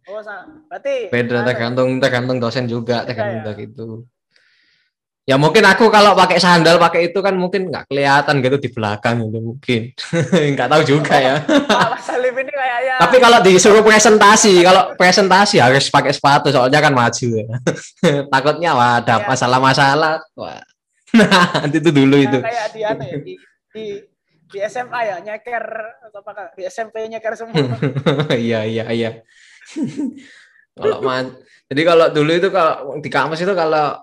oh 0.07 0.23
berarti 0.71 1.11
Beda 1.11 1.43
tergantung 1.43 1.99
tergantung 1.99 2.39
dosen 2.39 2.71
juga 2.71 3.03
tergantung 3.03 3.43
ya? 3.43 3.47
dari 3.51 3.63
itu. 3.67 4.07
Ya 5.31 5.39
mungkin 5.39 5.63
aku 5.63 5.87
kalau 5.95 6.19
pakai 6.19 6.43
sandal 6.43 6.75
pakai 6.75 7.15
itu 7.15 7.19
kan 7.23 7.39
mungkin 7.39 7.71
nggak 7.71 7.87
kelihatan 7.87 8.43
gitu 8.43 8.59
di 8.59 8.67
belakang 8.75 9.23
gitu 9.31 9.39
mungkin. 9.39 9.95
Nggak 10.59 10.67
tahu 10.67 10.83
juga 10.83 11.15
ya. 11.23 11.35
Mas 11.71 12.11
ini 12.11 12.51
kayaknya 12.51 12.99
Tapi 12.99 13.17
kalau 13.23 13.39
disuruh 13.39 13.87
presentasi, 13.87 14.59
kalau 14.67 14.99
presentasi 14.99 15.63
harus 15.63 15.87
pakai 15.87 16.11
sepatu 16.11 16.51
soalnya 16.51 16.83
kan 16.83 16.91
maju 16.91 17.27
ya. 17.31 17.47
Takutnya 18.35 18.75
wah 18.75 18.99
ada 18.99 19.23
Ya. 19.23 19.27
masalah-masalah. 19.31 20.19
Wah. 20.35 20.59
Nah, 21.11 21.67
itu 21.67 21.91
dulu 21.91 22.19
itu. 22.23 22.39
kayak 22.39 22.67
di 22.71 22.81
anu 22.87 23.03
ya 23.03 23.19
di, 23.19 23.35
di 23.75 23.85
di 24.47 24.59
SMA 24.67 25.01
ya 25.11 25.17
nyeker 25.19 25.67
atau 26.07 26.23
apa 26.23 26.55
di 26.55 26.63
SMP 26.67 27.07
nyeker 27.07 27.35
semua 27.35 27.55
Iya 28.31 28.63
iya 28.63 28.87
iya. 28.91 29.11
kalau 30.75 31.03
man, 31.03 31.35
jadi 31.67 31.83
kalau 31.83 32.07
dulu 32.11 32.31
itu 32.31 32.49
kalau 32.51 32.95
di 32.99 33.11
kampus 33.11 33.43
itu 33.43 33.55
kalau 33.55 33.99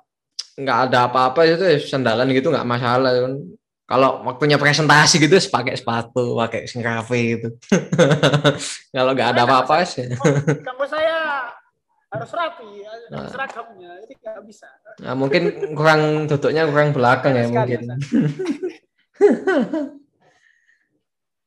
nggak 0.57 0.89
ada 0.89 1.05
apa-apa 1.05 1.45
itu 1.45 1.61
ya 1.61 1.77
sandalan 1.77 2.25
gitu 2.33 2.49
nggak 2.49 2.65
masalah 2.65 3.13
kan. 3.13 3.37
Kalau 3.87 4.19
waktunya 4.25 4.59
presentasi 4.59 5.15
gitu 5.15 5.31
ya 5.31 5.41
pakai 5.47 5.71
sepatu, 5.73 6.35
pakai 6.35 6.67
sing 6.67 6.81
cafe 6.81 7.37
gitu. 7.37 7.47
kalau 8.91 9.13
nggak 9.13 9.29
ada 9.31 9.41
apa-apa 9.45 9.85
sih. 9.85 10.09
Kampus 10.67 10.89
saya 10.91 11.47
harus 12.07 12.31
rapi 12.31 12.81
harus 12.81 13.05
Nah. 13.07 13.27
seragamnya 13.27 13.99
jadi 14.01 14.13
nggak 14.15 14.43
bisa 14.43 14.67
Nah, 14.99 15.11
mungkin 15.11 15.75
kurang 15.75 16.25
duduknya 16.25 16.63
kurang 16.65 16.91
belakang 16.91 17.35
ya 17.35 17.43
Sekali, 17.45 17.75
mungkin. 17.75 17.81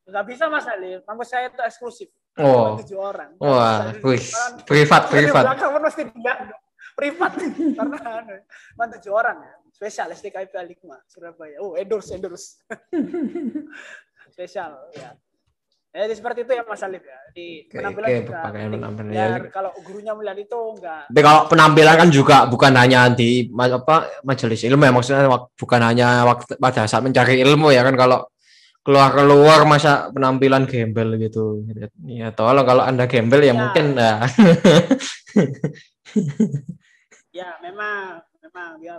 nggak 0.05 0.25
bisa 0.27 0.49
mas 0.49 0.67
Alif 0.67 1.01
kampus 1.05 1.29
saya 1.29 1.49
itu 1.49 1.59
eksklusif 1.59 2.09
Oh. 2.39 2.79
Tujuh 2.79 2.97
orang 2.97 3.35
Wah, 3.37 3.91
wih, 4.01 4.23
privat, 4.63 5.11
privat. 5.11 5.45
belakang 5.45 5.71
pun 5.75 5.83
mesti 5.83 6.03
dia 6.15 6.35
privat 7.01 7.33
karena 7.81 7.97
anu, 8.21 8.37
cuma 8.77 8.85
tujuh 8.93 9.13
orang 9.17 9.41
ya 9.41 9.55
spesial 9.73 10.13
STKIP 10.13 10.53
Alikma 10.53 11.01
Surabaya 11.09 11.57
oh 11.65 11.73
endorse 11.75 12.13
endorse 12.13 12.61
spesial 14.35 14.77
ya 14.93 15.17
Ya, 15.91 16.07
jadi 16.07 16.23
seperti 16.23 16.47
itu 16.47 16.55
ya 16.55 16.63
Mas 16.63 16.87
Alif 16.87 17.03
ya. 17.03 17.19
Di 17.35 17.67
Oke, 17.67 17.75
penampilan 17.83 18.07
oke, 18.07 18.19
juga 18.23 18.39
penampilan. 18.47 19.11
Ya. 19.11 19.51
kalau 19.51 19.75
gurunya 19.83 20.15
melihat 20.15 20.39
itu 20.39 20.55
enggak 20.79 21.03
Tapi 21.11 21.19
kalau 21.19 21.41
penampilan 21.51 21.95
kan 21.99 22.09
juga 22.15 22.37
bukan 22.47 22.73
hanya 22.79 23.11
di 23.11 23.51
apa 23.51 24.07
majelis 24.23 24.63
ilmu 24.63 24.87
ya 24.87 24.95
maksudnya 24.95 25.27
bukan 25.59 25.81
hanya 25.83 26.23
waktu 26.31 26.55
pada 26.63 26.87
saat 26.87 27.03
mencari 27.03 27.43
ilmu 27.43 27.75
ya 27.75 27.83
kan 27.83 27.99
kalau 27.99 28.23
keluar-keluar 28.87 29.67
masa 29.67 30.15
penampilan 30.15 30.71
gembel 30.71 31.19
gitu. 31.19 31.67
Ya 32.07 32.31
tolong 32.31 32.63
kalau 32.63 32.87
Anda 32.87 33.11
gembel 33.11 33.43
ya, 33.43 33.51
Ya. 33.51 33.55
mungkin 33.59 33.87
ya. 33.99 34.15
ya 37.31 37.59
memang 37.63 38.19
memang 38.43 38.71
ya 38.83 38.95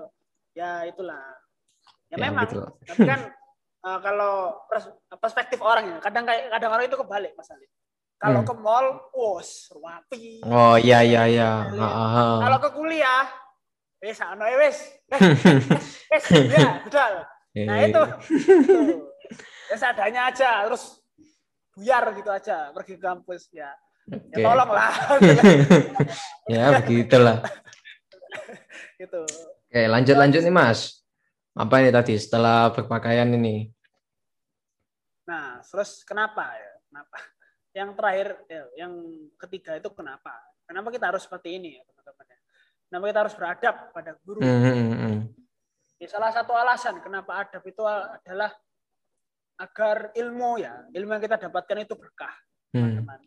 ya 0.52 0.88
itulah. 0.88 1.20
Ya, 2.08 2.16
Ya, 2.20 2.28
memang. 2.28 2.48
gitu. 2.48 2.64
Tapi 2.84 3.04
kan 3.08 3.22
eh, 3.88 4.00
kalau 4.04 4.34
pers- 4.68 4.96
perspektif 5.16 5.60
orang 5.64 5.88
ya, 5.88 5.98
kadang 6.00 6.24
kayak 6.28 6.52
kadang 6.52 6.72
orang 6.76 6.86
itu 6.88 6.98
kebalik 7.00 7.32
Mas 7.36 7.52
Alif. 7.52 7.72
Kalau 8.22 8.46
Hmm. 8.46 8.48
ke 8.48 8.54
mall, 8.54 8.88
wos, 9.16 9.74
rapi. 9.74 10.46
Oh 10.46 10.78
iya 10.78 11.02
iya 11.02 11.24
iya. 11.26 11.52
Ha, 11.74 11.88
ha, 11.90 12.06
ha. 12.06 12.24
Kalau 12.40 12.58
ke 12.62 12.70
kuliah, 12.72 13.26
wes 13.98 14.20
ano 14.22 14.46
ya 14.46 14.58
wes. 14.62 14.78
Wes, 16.06 16.26
ya, 16.46 16.86
betul. 16.86 17.14
Nah 17.66 17.76
Eh, 17.82 17.90
itu, 17.90 18.02
ya 19.74 19.76
seadanya 19.76 20.30
aja, 20.30 20.70
terus 20.70 21.02
buyar 21.74 22.14
gitu 22.14 22.30
aja 22.30 22.70
pergi 22.72 23.00
ke 23.00 23.02
kampus 23.02 23.50
ya. 23.50 23.74
Ya 24.30 24.38
Oke. 24.38 24.44
tolonglah, 24.44 24.92
Ya 26.46 26.66
begitulah. 26.78 27.38
gitu. 29.02 29.22
Oke, 29.68 29.82
lanjut 29.88 30.16
lanjut 30.16 30.42
nih 30.44 30.54
Mas. 30.54 31.02
Apa 31.52 31.84
ini 31.84 31.92
tadi 31.92 32.16
setelah 32.16 32.72
berpakaian 32.72 33.28
ini? 33.28 33.68
Nah, 35.28 35.60
terus 35.64 36.04
kenapa 36.08 36.56
ya? 36.56 36.72
Kenapa? 36.88 37.18
Yang 37.78 37.90
terakhir, 37.96 38.28
ya, 38.52 38.64
yang 38.84 38.94
ketiga 39.40 39.80
itu 39.80 39.88
kenapa? 39.96 40.36
Kenapa 40.68 40.92
kita 40.92 41.08
harus 41.08 41.24
seperti 41.24 41.56
ini 41.56 41.80
ya 41.80 41.84
teman-teman? 41.88 42.26
ya? 42.28 42.40
Kenapa 42.92 43.06
kita 43.08 43.20
harus 43.24 43.36
beradab 43.40 43.76
pada 43.96 44.12
guru? 44.28 44.40
Hmm, 44.44 44.92
hmm. 44.92 45.18
Ya, 45.96 46.08
salah 46.12 46.36
satu 46.36 46.52
alasan 46.52 47.00
kenapa 47.00 47.48
adab 47.48 47.64
itu 47.64 47.80
adalah 47.88 48.52
agar 49.56 50.12
ilmu 50.20 50.60
ya, 50.60 50.84
ilmu 50.92 51.16
yang 51.16 51.24
kita 51.24 51.40
dapatkan 51.48 51.88
itu 51.88 51.96
berkah, 51.96 52.36
Hmm. 52.76 53.00
teman. 53.00 53.20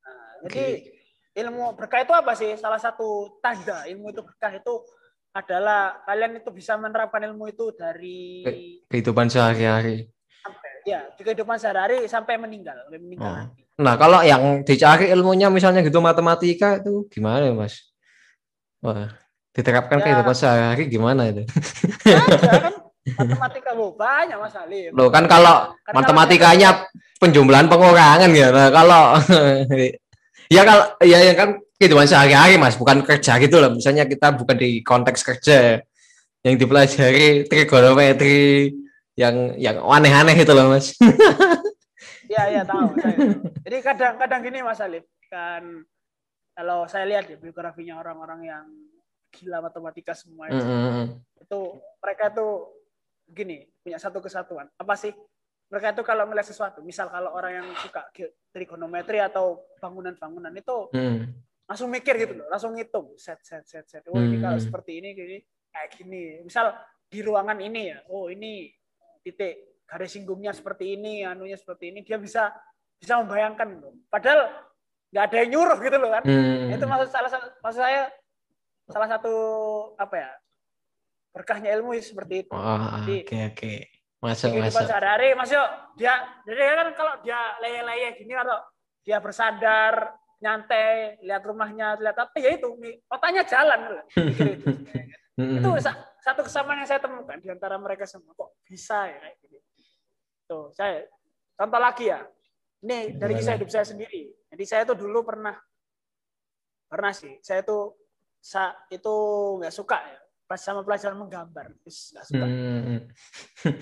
Nah, 0.00 0.28
jadi 0.48 0.64
ilmu 1.38 1.72
berkah 1.72 2.02
itu 2.02 2.10
apa 2.10 2.34
sih? 2.34 2.54
Salah 2.54 2.76
satu 2.76 3.38
tanda 3.38 3.86
ilmu 3.86 4.10
itu 4.10 4.20
berkah 4.20 4.50
itu 4.50 4.74
adalah 5.30 6.02
kalian 6.02 6.36
itu 6.36 6.50
bisa 6.50 6.74
menerapkan 6.74 7.22
ilmu 7.22 7.46
itu 7.46 7.70
dari 7.70 8.42
Kehidupan 8.84 9.28
sehari-hari. 9.28 10.08
sampai 10.38 10.70
ya 10.82 11.04
di 11.12 11.22
kehidupan 11.22 11.56
sehari-hari 11.56 12.06
sampai 12.06 12.34
meninggal, 12.36 12.72
sampai 12.80 12.98
meninggal 12.98 13.28
Oh. 13.28 13.36
nanti. 13.36 13.62
Nah, 13.78 13.94
kalau 13.94 14.18
yang 14.20 14.42
dicari 14.62 15.06
ilmunya 15.08 15.46
misalnya 15.48 15.80
gitu 15.80 16.00
matematika 16.00 16.78
itu 16.78 17.04
gimana 17.08 17.44
ya, 17.44 17.54
Mas? 17.54 17.92
Wah, 18.80 19.12
diterapkan 19.52 19.98
Ya. 19.98 20.04
kehidupan 20.04 20.34
sehari-hari 20.34 20.82
gimana 20.88 21.28
itu? 21.28 21.44
Ada 22.06 22.58
kan 22.60 22.74
matematika 23.20 23.70
bu 23.72 23.92
banyak 23.92 24.36
mas 24.36 24.54
Alim. 24.54 24.90
Loh, 24.90 25.08
kan 25.08 25.24
kalau 25.24 25.76
Karena 25.78 25.94
matematikanya 25.94 26.68
penjumlahan 27.16 27.68
pengurangan 27.68 28.30
ya. 28.32 28.48
Nah, 28.48 28.68
kalau 28.70 29.02
ya 30.48 30.62
kalau 30.64 30.84
ya 31.04 31.18
yang 31.32 31.36
kan 31.36 31.50
kehidupan 31.78 32.08
sehari-hari, 32.10 32.58
Mas, 32.58 32.74
bukan 32.74 33.06
kerja 33.06 33.38
gitu 33.38 33.62
loh. 33.62 33.70
Misalnya 33.72 34.04
kita 34.04 34.34
bukan 34.34 34.56
di 34.58 34.82
konteks 34.82 35.22
kerja 35.22 35.78
yang 36.42 36.54
dipelajari 36.58 37.46
trigonometri 37.46 38.74
yang 39.14 39.54
yang 39.58 39.76
aneh-aneh 39.82 40.34
itu 40.34 40.52
loh, 40.52 40.74
Mas. 40.74 40.92
Iya 42.28 42.44
iya 42.52 42.62
tahu. 42.62 42.92
saya. 43.00 43.16
Jadi 43.64 43.76
kadang-kadang 43.80 44.40
gini 44.44 44.60
Mas 44.60 44.84
Alif 44.84 45.08
kan 45.32 45.64
kalau 46.52 46.84
saya 46.84 47.08
lihat 47.08 47.24
ya 47.24 47.40
biografinya 47.40 47.96
orang-orang 47.96 48.40
yang 48.44 48.64
gila 49.32 49.64
matematika 49.64 50.12
semua 50.12 50.52
itu, 50.52 50.60
Mm, 50.60 50.68
mm, 50.68 50.92
mm. 50.92 51.06
itu 51.48 51.60
mereka 52.04 52.28
tuh 52.28 52.68
gini 53.28 53.64
punya 53.80 53.96
satu 54.00 54.20
kesatuan 54.20 54.68
apa 54.76 54.94
sih 54.96 55.12
mereka 55.68 55.92
itu 55.92 56.02
kalau 56.02 56.24
melihat 56.24 56.48
sesuatu 56.48 56.80
misal 56.80 57.12
kalau 57.12 57.36
orang 57.36 57.60
yang 57.60 57.66
suka 57.76 58.08
trigonometri 58.52 59.20
atau 59.20 59.60
bangunan-bangunan 59.78 60.52
itu 60.56 60.88
hmm. 60.96 61.20
langsung 61.68 61.92
mikir 61.92 62.16
gitu 62.16 62.40
loh 62.40 62.48
langsung 62.48 62.72
ngitung 62.72 63.12
set 63.20 63.40
set 63.44 63.68
set 63.68 63.84
set 63.84 64.04
oh 64.08 64.16
ini 64.16 64.40
kalau 64.40 64.56
Hmm. 64.56 64.64
seperti 64.64 65.04
ini 65.04 65.08
gini 65.12 65.38
kayak 65.68 65.88
gini 65.94 66.22
misal 66.40 66.72
di 67.08 67.20
ruangan 67.20 67.60
ini 67.60 67.92
ya 67.92 67.98
oh 68.08 68.32
ini 68.32 68.72
titik 69.20 69.84
garis 69.84 70.12
singgungnya 70.16 70.56
seperti 70.56 70.96
ini 70.96 71.24
anunya 71.24 71.56
seperti 71.56 71.92
ini 71.92 72.00
dia 72.00 72.16
bisa 72.16 72.48
bisa 72.96 73.20
membayangkan 73.20 73.68
loh 73.76 73.92
padahal 74.08 74.48
nggak 75.08 75.24
ada 75.24 75.36
yang 75.44 75.50
nyuruh 75.52 75.78
gitu 75.80 75.96
loh 76.00 76.10
kan 76.16 76.22
Hmm. 76.24 76.72
itu 76.72 76.84
maksud 76.84 77.08
salah 77.12 77.30
satu 77.32 77.46
maksud 77.60 77.80
saya 77.80 78.02
salah 78.88 79.08
satu 79.08 79.34
apa 80.00 80.16
ya 80.16 80.30
berkahnya 81.28 81.68
ilmu 81.76 81.92
seperti 82.00 82.48
itu 82.48 82.52
Jadi, 82.56 83.16
oke 83.28 83.38
oke. 83.52 83.74
Masuk 84.18 84.50
kehidupan 84.50 84.74
masuk. 84.74 84.90
sehari-hari. 84.90 85.28
Mas 85.38 85.50
Yo 85.50 85.62
dia 85.94 86.14
jadi 86.42 86.62
kan 86.74 86.88
kalau 86.98 87.14
dia 87.22 87.38
leye-leye 87.62 88.18
gini 88.18 88.34
atau 88.34 88.58
dia 89.06 89.22
bersandar 89.22 90.10
nyantai 90.42 91.18
lihat 91.22 91.42
rumahnya 91.46 91.98
lihat 92.02 92.18
apa. 92.18 92.34
Ya 92.38 92.50
itu 92.54 92.66
otaknya 93.06 93.46
jalan. 93.46 94.02
Mikir 94.14 94.46
itu. 94.58 94.68
Itu 95.38 95.70
sa- 95.78 96.02
satu 96.18 96.42
kesamaan 96.42 96.82
yang 96.82 96.88
saya 96.90 96.98
temukan 96.98 97.38
di 97.38 97.46
antara 97.46 97.78
mereka 97.78 98.10
semua. 98.10 98.34
Kok 98.34 98.58
bisa 98.66 99.06
ya 99.06 99.22
kayak 99.22 99.36
gini? 99.38 99.58
Tuh 100.50 100.74
saya 100.74 101.06
contoh 101.54 101.78
lagi 101.78 102.10
ya. 102.10 102.26
Ini 102.78 103.18
dari 103.18 103.34
kisah 103.38 103.54
hidup 103.58 103.70
saya 103.70 103.86
sendiri. 103.86 104.30
Jadi 104.50 104.64
saya 104.66 104.82
tuh 104.86 104.98
dulu 104.98 105.22
pernah 105.26 105.54
pernah 106.90 107.14
sih. 107.14 107.38
Saya 107.38 107.62
tuh 107.62 107.94
sa 108.38 108.70
itu 108.90 109.14
nggak 109.58 109.74
suka 109.74 109.98
ya 109.98 110.18
pas 110.48 110.56
sama 110.56 110.80
pelajaran 110.80 111.20
menggambar 111.20 111.76
Terus 111.84 112.16
nggak 112.16 112.24
suka 112.24 112.46
Hmm. 112.48 112.98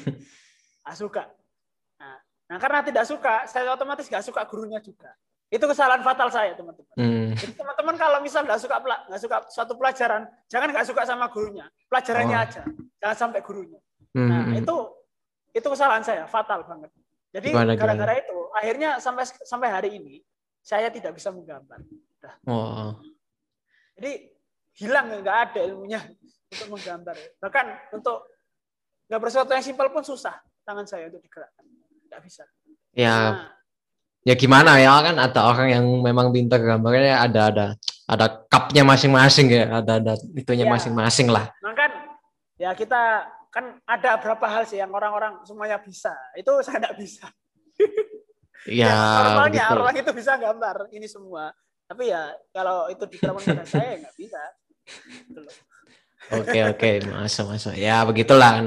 nggak 0.82 0.96
suka 0.98 1.22
nah, 1.96 2.18
nah 2.50 2.56
karena 2.58 2.78
tidak 2.82 3.04
suka 3.06 3.46
saya 3.46 3.70
otomatis 3.70 4.10
nggak 4.10 4.26
suka 4.26 4.42
gurunya 4.50 4.82
juga 4.82 5.14
itu 5.46 5.62
kesalahan 5.62 6.02
fatal 6.02 6.26
saya 6.26 6.58
teman-teman 6.58 6.90
Hmm. 6.98 7.30
jadi 7.38 7.54
teman-teman 7.54 7.94
kalau 7.94 8.18
misal 8.18 8.42
nggak 8.42 8.58
suka 8.58 8.82
nggak 8.82 9.20
suka 9.22 9.36
suatu 9.46 9.78
pelajaran, 9.78 10.26
jangan 10.50 10.74
nggak 10.74 10.86
suka 10.90 11.06
sama 11.06 11.30
gurunya, 11.30 11.70
pelajarannya 11.86 12.34
Oh. 12.34 12.44
aja, 12.50 12.62
jangan 12.98 13.16
sampai 13.16 13.40
gurunya. 13.46 13.78
Hmm. 14.10 14.26
Nah 14.26 14.42
itu 14.58 14.76
itu 15.54 15.66
kesalahan 15.70 16.02
saya, 16.02 16.26
fatal 16.26 16.66
banget. 16.66 16.90
Jadi 17.30 17.52
gara-gara 17.76 18.16
itu, 18.18 18.38
akhirnya 18.56 18.98
sampai 18.98 19.22
sampai 19.28 19.68
hari 19.70 19.90
ini 20.00 20.18
saya 20.64 20.90
tidak 20.90 21.14
bisa 21.14 21.30
menggambar. 21.30 21.78
Oh. 22.48 22.96
Jadi 23.94 24.32
hilang 24.80 25.20
nggak 25.22 25.38
ada 25.52 25.60
ilmunya 25.62 26.00
untuk 26.56 26.68
menggambar. 26.74 27.16
Bahkan 27.38 27.66
untuk 27.92 28.24
gambar 29.06 29.28
sesuatu 29.28 29.52
yang 29.52 29.64
simpel 29.64 29.88
pun 29.92 30.02
susah 30.02 30.34
tangan 30.64 30.88
saya 30.88 31.06
untuk 31.12 31.22
digerakkan, 31.22 31.62
nggak 32.10 32.20
bisa. 32.26 32.42
Ya, 32.96 33.14
Nah, 33.14 33.54
ya 34.26 34.34
gimana 34.34 34.80
ya 34.82 34.98
kan 35.04 35.14
ada 35.20 35.40
orang 35.46 35.68
yang 35.70 35.84
memang 36.02 36.34
pintar 36.34 36.58
gambarnya 36.58 37.22
ada 37.22 37.42
ada 37.52 37.66
ada 38.08 38.26
cupnya 38.50 38.82
masing-masing 38.82 39.46
ya, 39.52 39.78
ada 39.78 40.02
ada 40.02 40.12
itunya 40.34 40.66
Ya. 40.66 40.72
masing-masing 40.74 41.30
lah. 41.30 41.46
Nah 41.62 41.74
kan 41.76 41.90
ya 42.58 42.74
kita 42.74 43.30
kan 43.52 43.78
ada 43.86 44.18
berapa 44.18 44.46
hal 44.50 44.64
sih 44.66 44.80
yang 44.82 44.90
orang-orang 44.90 45.38
semuanya 45.46 45.78
bisa. 45.78 46.10
Itu 46.34 46.50
saya 46.66 46.82
nggak 46.82 46.98
bisa. 46.98 47.30
Ya, 48.66 48.90
normalnya 49.22 49.64
gitu. 49.70 49.78
orang 49.78 49.96
itu 50.02 50.10
bisa 50.10 50.32
gambar 50.34 50.90
ini 50.90 51.06
semua. 51.06 51.54
Tapi 51.86 52.10
ya 52.10 52.34
kalau 52.50 52.90
itu 52.90 53.06
diterapkan 53.06 53.54
pada 53.54 53.62
saya 53.62 53.86
ya 53.94 53.96
nggak 54.02 54.16
bisa. 54.18 54.42
Gitu 55.06 55.38
loh. 55.38 55.54
Oke 56.26 56.58
oke 56.66 56.90
masuk 57.06 57.54
masuk. 57.54 57.74
Ya 57.78 58.02
begitulah 58.02 58.58
kan. 58.58 58.66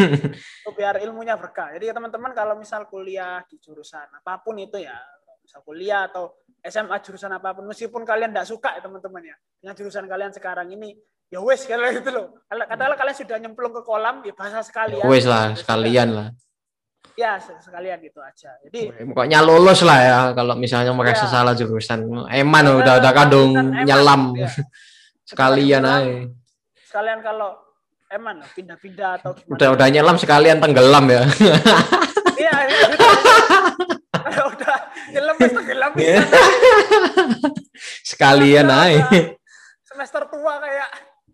Itu 0.66 0.70
biar 0.74 0.98
ilmunya 1.06 1.38
berkah. 1.38 1.70
Jadi 1.78 1.86
ya 1.86 1.94
teman-teman 1.94 2.34
kalau 2.34 2.58
misal 2.58 2.90
kuliah 2.90 3.46
di 3.46 3.62
jurusan 3.62 4.10
apa 4.10 4.42
pun 4.42 4.58
itu 4.58 4.74
ya, 4.82 4.98
misal 5.38 5.62
kuliah 5.62 6.10
atau 6.10 6.34
SMA 6.66 6.98
jurusan 6.98 7.30
apa 7.30 7.54
pun, 7.54 7.64
meskipun 7.70 8.02
kalian 8.02 8.34
nggak 8.34 8.48
suka 8.50 8.74
ya 8.74 8.82
teman-teman 8.82 9.22
ya, 9.22 9.36
dengan 9.62 9.74
jurusan 9.78 10.04
kalian 10.10 10.32
sekarang 10.34 10.66
ini, 10.74 10.98
ya 11.30 11.38
wes 11.38 11.62
kalian 11.62 11.94
gitu 12.02 12.10
loh. 12.10 12.26
Katakanlah 12.50 12.98
kalian 12.98 13.16
sudah 13.16 13.36
nyemplung 13.38 13.72
ke 13.72 13.82
kolam, 13.86 14.26
ya 14.26 14.34
bahasa 14.34 14.58
sekalian. 14.66 15.06
Wes 15.06 15.24
lah 15.30 15.54
Ya 15.54 15.58
sekalian 15.62 16.08
lah. 16.10 16.28
Ya 17.16 17.36
sekalian 17.40 17.96
gitu 18.02 18.20
aja. 18.20 18.50
Jadi 18.66 18.92
Pokoknya 19.12 19.40
lulus 19.40 19.80
lah 19.86 19.98
ya 20.00 20.18
kalau 20.32 20.56
misalnya 20.56 20.92
merasa 20.92 21.26
Ya. 21.28 21.32
salah 21.32 21.54
jurusan. 21.56 22.06
Eman 22.28 22.64
Ya, 22.64 22.72
udah 22.76 22.94
udah 23.00 23.12
kadung 23.12 23.50
nyelam 23.56 24.36
ya. 24.36 24.48
sekalian 25.30 25.80
Sekalian 25.80 25.82
aja. 25.84 26.39
Sekalian 26.90 27.22
kalau 27.22 27.54
eman 28.10 28.42
lah, 28.42 28.50
pindah-pindah 28.50 29.10
atau 29.16 29.30
gimana. 29.32 29.54
Udah 29.54 29.68
udah 29.70 29.86
nyelam 29.88 30.16
sekalian 30.18 30.58
tenggelam 30.58 31.06
ya. 31.06 31.22
Iya, 32.34 32.54
iya, 32.58 32.78
gitu. 32.90 33.06
Kalau 34.10 34.46
udah 34.58 34.76
nyelam 35.08 35.36
tenggelam 35.38 35.90
Iya. 35.94 36.18
bisa. 36.18 36.38
sekalian 38.02 38.66
aja. 38.66 39.06
udah 39.06 39.22
Semester 39.84 40.22
tua 40.26 40.54
kayak 40.58 40.88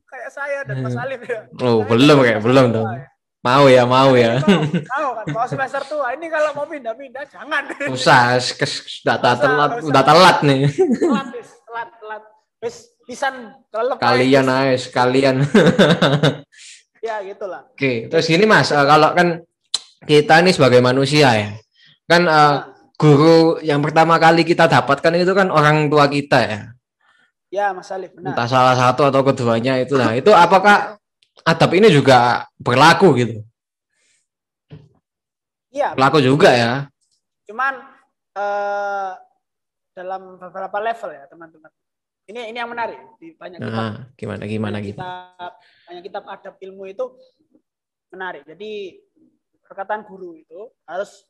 kayak 0.05 0.29
saya 0.31 0.59
dan 0.63 0.77
Mas 0.81 0.93
Alif 0.95 1.23
ya. 1.23 1.41
Oh, 1.59 1.81
Saya 1.81 1.89
belum 1.89 2.17
kayak 2.21 2.41
belum 2.43 2.65
dong. 2.71 2.87
ya. 2.87 3.09
Mau 3.41 3.65
ya, 3.67 3.83
mau 3.87 4.11
ya. 4.13 4.43
Mau 4.43 5.09
kan, 5.15 5.25
kalau 5.25 5.47
semester 5.47 5.83
tua 5.87 6.11
ini 6.13 6.27
kalau 6.27 6.51
mau 6.53 6.67
pindah-pindah 6.67 7.25
jangan. 7.25 7.63
Usah, 7.87 8.35
kes- 8.37 9.07
udah 9.07 9.17
Usah, 9.17 9.33
telat, 9.39 9.71
udah 9.81 10.03
telat 10.03 10.37
nih. 10.43 10.61
Telat, 10.67 11.27
telat, 11.63 11.89
telat. 11.97 12.23
Wis 12.59 12.91
pisan 13.07 13.55
kelep. 13.71 13.97
Kalian 13.97 14.47
aja. 14.47 14.75
sekalian. 14.77 15.41
Ya 16.99 17.23
gitulah. 17.23 17.63
Oke, 17.71 18.11
terus 18.11 18.27
gini 18.27 18.51
Mas, 18.51 18.75
eh, 18.75 18.83
kalau 18.83 19.15
kan 19.15 19.39
kita 20.03 20.43
ini 20.43 20.51
sebagai 20.51 20.83
manusia 20.83 21.31
ya, 21.39 21.55
kan 22.11 22.27
Nah, 22.27 22.67
guru 22.99 23.63
yang 23.63 23.79
pertama 23.79 24.19
kali 24.19 24.43
kita 24.43 24.67
dapatkan 24.67 25.15
itu 25.15 25.31
kan 25.31 25.47
orang 25.55 25.87
tua 25.87 26.11
kita 26.11 26.39
ya, 26.43 26.61
ya 27.47 27.67
Mas 27.71 27.95
Alif 27.95 28.11
benar. 28.11 28.35
entah 28.35 28.49
salah 28.51 28.75
satu 28.75 29.07
atau 29.07 29.23
keduanya 29.23 29.79
itu. 29.79 29.95
Nah, 29.95 30.19
itu 30.19 30.35
apakah 30.35 30.99
adab 31.47 31.71
ini 31.79 31.95
juga 31.95 32.43
berlaku 32.59 33.15
gitu? 33.23 33.39
Iya, 35.71 35.95
Berlaku 35.95 36.19
juga 36.25 36.51
ya. 36.51 36.73
cuman 37.47 37.75
eh, 38.35 39.11
dalam 39.95 40.43
beberapa 40.43 40.79
level 40.83 41.11
ya 41.15 41.25
teman-teman. 41.31 41.71
Ini 42.27 42.51
ini 42.51 42.59
yang 42.59 42.67
menarik 42.67 42.99
di 43.23 43.39
banyak 43.39 43.63
kitab 43.63 43.71
Nah, 43.71 43.95
gimana 44.19 44.43
gimana 44.45 44.77
gitu? 44.83 44.99
kitab 44.99 45.53
banyak 45.87 46.03
kitab 46.03 46.23
adab 46.27 46.55
ilmu 46.59 46.83
itu 46.91 47.05
menarik. 48.11 48.43
Jadi 48.43 48.99
perkataan 49.63 50.03
guru 50.03 50.35
itu 50.35 50.61
harus 50.91 51.23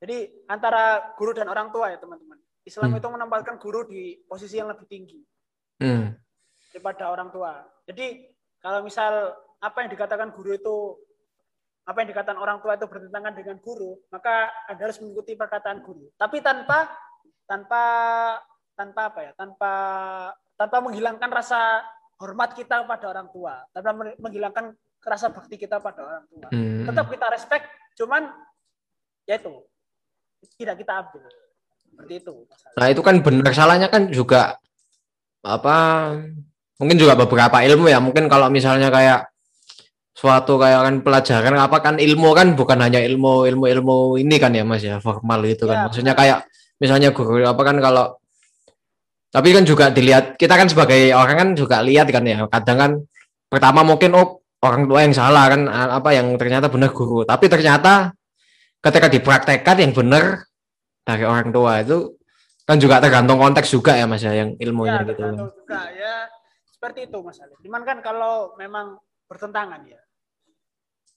jadi 0.00 0.32
antara 0.48 1.12
guru 1.20 1.36
dan 1.36 1.52
orang 1.52 1.68
tua 1.68 1.92
ya 1.92 2.00
teman-teman. 2.00 2.40
Islam 2.64 2.92
Hmm. 2.92 2.98
itu 3.00 3.08
menempatkan 3.08 3.56
guru 3.60 3.84
di 3.84 4.24
posisi 4.24 4.56
yang 4.56 4.72
lebih 4.72 4.88
tinggi 4.88 5.20
Hmm. 5.80 6.16
daripada 6.72 7.12
orang 7.12 7.28
tua. 7.28 7.64
Jadi 7.84 8.28
kalau 8.60 8.80
misal 8.80 9.36
apa 9.60 9.84
yang 9.84 9.90
dikatakan 9.92 10.32
guru 10.32 10.56
itu 10.56 10.76
apa 11.84 12.04
yang 12.04 12.08
dikatakan 12.12 12.36
orang 12.36 12.60
tua 12.60 12.76
itu 12.76 12.84
bertentangan 12.84 13.32
dengan 13.32 13.56
guru, 13.60 13.96
maka 14.08 14.48
Anda 14.68 14.88
harus 14.88 15.00
mengikuti 15.00 15.32
perkataan 15.32 15.80
guru. 15.80 16.08
Tapi 16.16 16.40
tanpa 16.40 16.88
tanpa 17.44 17.82
tanpa 18.78 19.10
apa 19.10 19.20
ya? 19.26 19.32
Tanpa 19.34 19.72
tanpa 20.54 20.76
menghilangkan 20.86 21.30
rasa 21.34 21.82
hormat 22.22 22.54
kita 22.54 22.86
pada 22.86 23.10
orang 23.10 23.26
tua, 23.34 23.66
tanpa 23.74 24.14
menghilangkan 24.22 24.78
rasa 25.02 25.34
bakti 25.34 25.58
kita 25.58 25.82
pada 25.82 26.00
orang 26.06 26.24
tua. 26.30 26.48
Hmm. 26.54 26.86
Tetap 26.86 27.06
kita 27.10 27.26
respect, 27.34 27.66
cuman 27.98 28.30
ya 29.26 29.34
itu 29.38 29.66
tidak 30.54 30.78
kita 30.78 30.92
ambil. 31.02 31.26
Seperti 31.82 32.14
itu. 32.22 32.32
masalah. 32.46 32.76
Nah, 32.78 32.86
itu 32.94 33.02
kan 33.02 33.16
benar 33.18 33.52
salahnya 33.54 33.88
kan 33.90 34.06
juga 34.14 34.54
apa 35.42 35.76
mungkin 36.78 36.96
juga 36.98 37.18
beberapa 37.18 37.58
ilmu 37.58 37.90
ya. 37.90 37.98
Mungkin 37.98 38.30
kalau 38.30 38.46
misalnya 38.50 38.90
kayak 38.90 39.30
suatu 40.14 40.58
kayak 40.58 40.80
kan 40.82 40.94
pelajaran 41.06 41.54
apa 41.58 41.78
kan 41.78 41.94
ilmu 42.02 42.34
kan 42.34 42.58
bukan 42.58 42.78
hanya 42.82 42.98
ilmu 42.98 43.46
ilmu 43.46 43.64
ilmu 43.70 43.96
ini 44.18 44.34
kan 44.42 44.50
ya 44.50 44.66
Mas 44.66 44.82
ya 44.82 44.98
formal 44.98 45.42
gitu 45.46 45.66
kan. 45.70 45.82
Ya, 45.82 45.84
Maksudnya 45.86 46.14
kayak 46.18 46.38
misalnya 46.78 47.10
guru 47.14 47.42
apa 47.46 47.62
kan 47.62 47.78
kalau 47.78 48.18
tapi 49.38 49.54
kan 49.54 49.62
juga 49.62 49.86
dilihat 49.94 50.34
kita 50.34 50.58
kan 50.58 50.66
sebagai 50.66 51.14
orang 51.14 51.36
kan 51.38 51.48
juga 51.54 51.78
lihat 51.78 52.10
kan 52.10 52.26
ya. 52.26 52.42
Kadang 52.50 52.78
kan 52.82 52.90
pertama 53.46 53.86
mungkin 53.86 54.10
oh 54.18 54.42
orang 54.58 54.90
tua 54.90 55.06
yang 55.06 55.14
salah 55.14 55.46
kan 55.46 55.70
apa 55.70 56.10
yang 56.10 56.34
ternyata 56.34 56.66
benar 56.66 56.90
guru. 56.90 57.22
Tapi 57.22 57.46
ternyata 57.46 58.10
ketika 58.82 59.06
dipraktekkan 59.06 59.78
yang 59.78 59.94
benar 59.94 60.42
dari 61.06 61.22
orang 61.22 61.54
tua 61.54 61.86
itu 61.86 62.18
kan 62.66 62.82
juga 62.82 62.98
tergantung 62.98 63.38
konteks 63.38 63.70
juga 63.70 63.94
ya 63.94 64.10
mas 64.10 64.26
ya 64.26 64.34
yang 64.34 64.58
ilmunya 64.58 65.06
ya, 65.06 65.08
gitu 65.14 65.22
juga 65.54 65.80
ya 65.94 66.28
seperti 66.68 67.06
itu 67.06 67.18
Mas 67.22 67.38
Alif. 67.38 67.62
Cuman 67.62 67.82
kan 67.86 68.02
kalau 68.02 68.58
memang 68.58 68.98
bertentangan 69.30 69.86
ya 69.86 70.02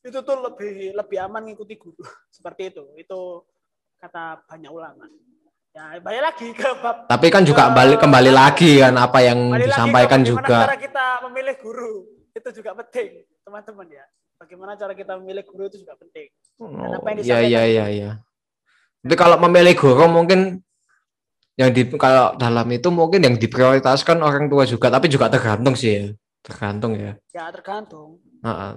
itu 0.06 0.18
tuh 0.22 0.38
lebih 0.46 0.94
lebih 0.94 1.18
aman 1.26 1.50
ngikuti 1.50 1.74
guru 1.74 2.06
seperti 2.38 2.70
itu. 2.70 2.86
Itu 3.02 3.50
kata 3.98 4.46
banyak 4.46 4.70
ulama. 4.70 5.10
Ya 5.72 5.96
balik 6.04 6.22
lagi 6.22 6.48
ke 6.52 6.70
bab 6.84 7.08
tapi 7.08 7.28
kan 7.32 7.48
juga 7.48 7.72
balik 7.72 8.04
kembali 8.04 8.32
lagi 8.32 8.84
kan 8.84 8.92
apa 9.00 9.24
yang 9.24 9.56
balik 9.56 9.66
lagi 9.66 9.68
disampaikan 9.72 10.20
bagaimana 10.20 10.44
juga 10.44 10.58
cara 10.68 10.76
kita 10.76 11.06
memilih 11.24 11.56
guru 11.64 11.94
itu 12.36 12.50
juga 12.60 12.72
penting 12.76 13.10
teman-teman 13.48 13.88
ya. 13.88 14.06
bagaimana 14.42 14.74
cara 14.74 14.94
kita 14.98 15.14
memilih 15.22 15.44
guru 15.46 15.70
itu 15.70 15.86
juga 15.86 15.94
penting. 16.02 16.28
Oh, 16.58 16.98
apa 16.98 17.08
yang 17.14 17.18
iya 17.22 17.38
iya 17.42 17.42
disampaikan 17.46 17.66
iya 17.70 17.86
iya. 17.94 18.12
Tapi 19.06 19.16
kalau 19.18 19.38
memilih 19.38 19.74
guru 19.78 20.06
mungkin 20.10 20.66
yang 21.60 21.70
di 21.70 21.86
kalau 21.94 22.34
dalam 22.42 22.66
itu 22.74 22.90
mungkin 22.90 23.22
yang 23.22 23.36
diprioritaskan 23.38 24.18
orang 24.18 24.50
tua 24.50 24.66
juga, 24.66 24.90
tapi 24.90 25.14
juga 25.14 25.30
tergantung 25.30 25.78
sih 25.78 25.92
ya. 25.94 26.06
Tergantung 26.42 26.98
ya. 26.98 27.14
Ya 27.38 27.54
tergantung. 27.54 28.18
Heeh. 28.42 28.74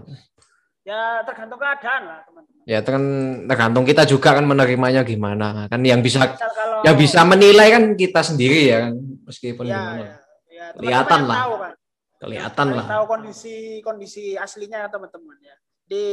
Ya 0.84 1.24
tergantung 1.24 1.56
keadaan 1.56 2.02
lah 2.04 2.20
teman-teman. 2.28 2.62
Ya 2.68 2.78
kan 2.84 3.02
tergantung 3.48 3.84
kita 3.88 4.04
juga 4.04 4.36
kan 4.36 4.44
menerimanya 4.44 5.00
gimana. 5.00 5.64
Kan 5.72 5.80
yang 5.80 6.04
bisa 6.04 6.20
Misal 6.20 6.52
kalau 6.52 6.84
yang 6.84 6.96
bisa 7.00 7.24
menilai 7.24 7.68
kan 7.72 7.84
kita 7.96 8.20
sendiri 8.20 8.68
ya 8.68 8.88
kan 8.88 8.94
meskipun 9.24 9.64
ya, 9.64 9.72
gimana. 9.72 9.96
ya, 10.00 10.14
ya, 10.52 10.64
Kelihatan 10.76 11.20
lah. 11.24 11.36
Tahu, 11.40 11.54
kan? 11.56 11.72
Kelihatan 12.20 12.66
Yang 12.68 12.76
lah. 12.76 12.86
Tahu 12.92 13.04
kondisi 13.08 13.54
kondisi 13.80 14.24
aslinya 14.36 14.84
ya 14.84 14.88
teman-teman 14.92 15.36
ya. 15.40 15.56
Di 15.88 16.04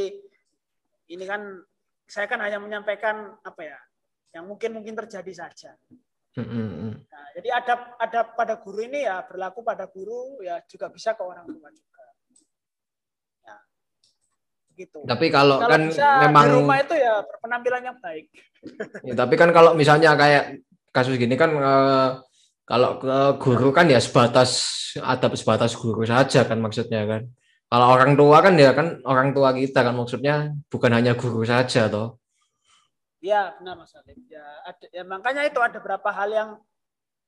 ini 1.12 1.24
kan 1.28 1.44
saya 2.08 2.24
kan 2.24 2.40
hanya 2.40 2.56
menyampaikan 2.56 3.36
apa 3.44 3.60
ya 3.60 3.78
yang 4.32 4.48
mungkin 4.48 4.72
mungkin 4.72 4.96
terjadi 5.04 5.32
saja. 5.32 5.76
Mm, 6.32 6.48
mm, 6.48 6.68
mm. 6.72 6.94
Nah, 7.12 7.26
jadi 7.36 7.48
adab 7.60 7.80
adab 8.00 8.26
pada 8.32 8.56
guru 8.56 8.80
ini 8.88 9.04
ya 9.04 9.20
berlaku 9.20 9.60
pada 9.60 9.84
guru 9.84 10.40
ya 10.40 10.64
juga 10.64 10.88
bisa 10.88 11.12
ke 11.12 11.20
orang 11.20 11.44
tua 11.44 11.68
juga. 11.68 12.01
Begitu. 14.82 14.98
Tapi 15.06 15.26
kalau, 15.30 15.62
Kalau 15.62 15.70
kan 15.70 15.82
bisa 15.86 16.08
memang 16.26 16.42
di 16.42 16.50
rumah 16.58 16.78
itu 16.82 16.94
ya 16.98 17.14
berpenampilan 17.22 17.82
yang 17.86 17.98
baik. 18.02 18.26
Ya, 19.08 19.14
tapi 19.18 19.34
kan 19.34 19.50
kalau 19.50 19.74
misalnya 19.74 20.14
kayak 20.14 20.62
kasus 20.94 21.18
gini 21.18 21.34
kan 21.34 21.50
eh, 21.50 22.08
kalau 22.62 23.02
ke 23.02 23.42
guru 23.42 23.74
kan 23.74 23.90
ya 23.90 23.98
sebatas 23.98 24.50
adab 25.02 25.34
sebatas 25.34 25.74
guru 25.74 26.06
saja 26.06 26.46
kan 26.46 26.62
maksudnya 26.62 27.02
kan. 27.06 27.26
Kalau 27.66 27.86
orang 27.90 28.14
tua 28.14 28.38
kan 28.38 28.54
ya 28.54 28.70
kan 28.70 29.02
orang 29.02 29.34
tua 29.34 29.50
kita 29.50 29.82
kan 29.82 29.98
maksudnya 29.98 30.54
bukan 30.70 30.94
hanya 30.94 31.18
guru 31.18 31.42
saja 31.42 31.90
toh. 31.90 32.22
Ya 33.18 33.54
benar 33.58 33.82
Mas 33.82 33.94
Alif. 33.98 34.18
Ya, 34.30 34.46
ada, 34.66 34.86
ya 34.94 35.02
makanya 35.06 35.42
itu 35.46 35.58
ada 35.58 35.78
beberapa 35.82 36.10
hal 36.14 36.30
yang 36.30 36.50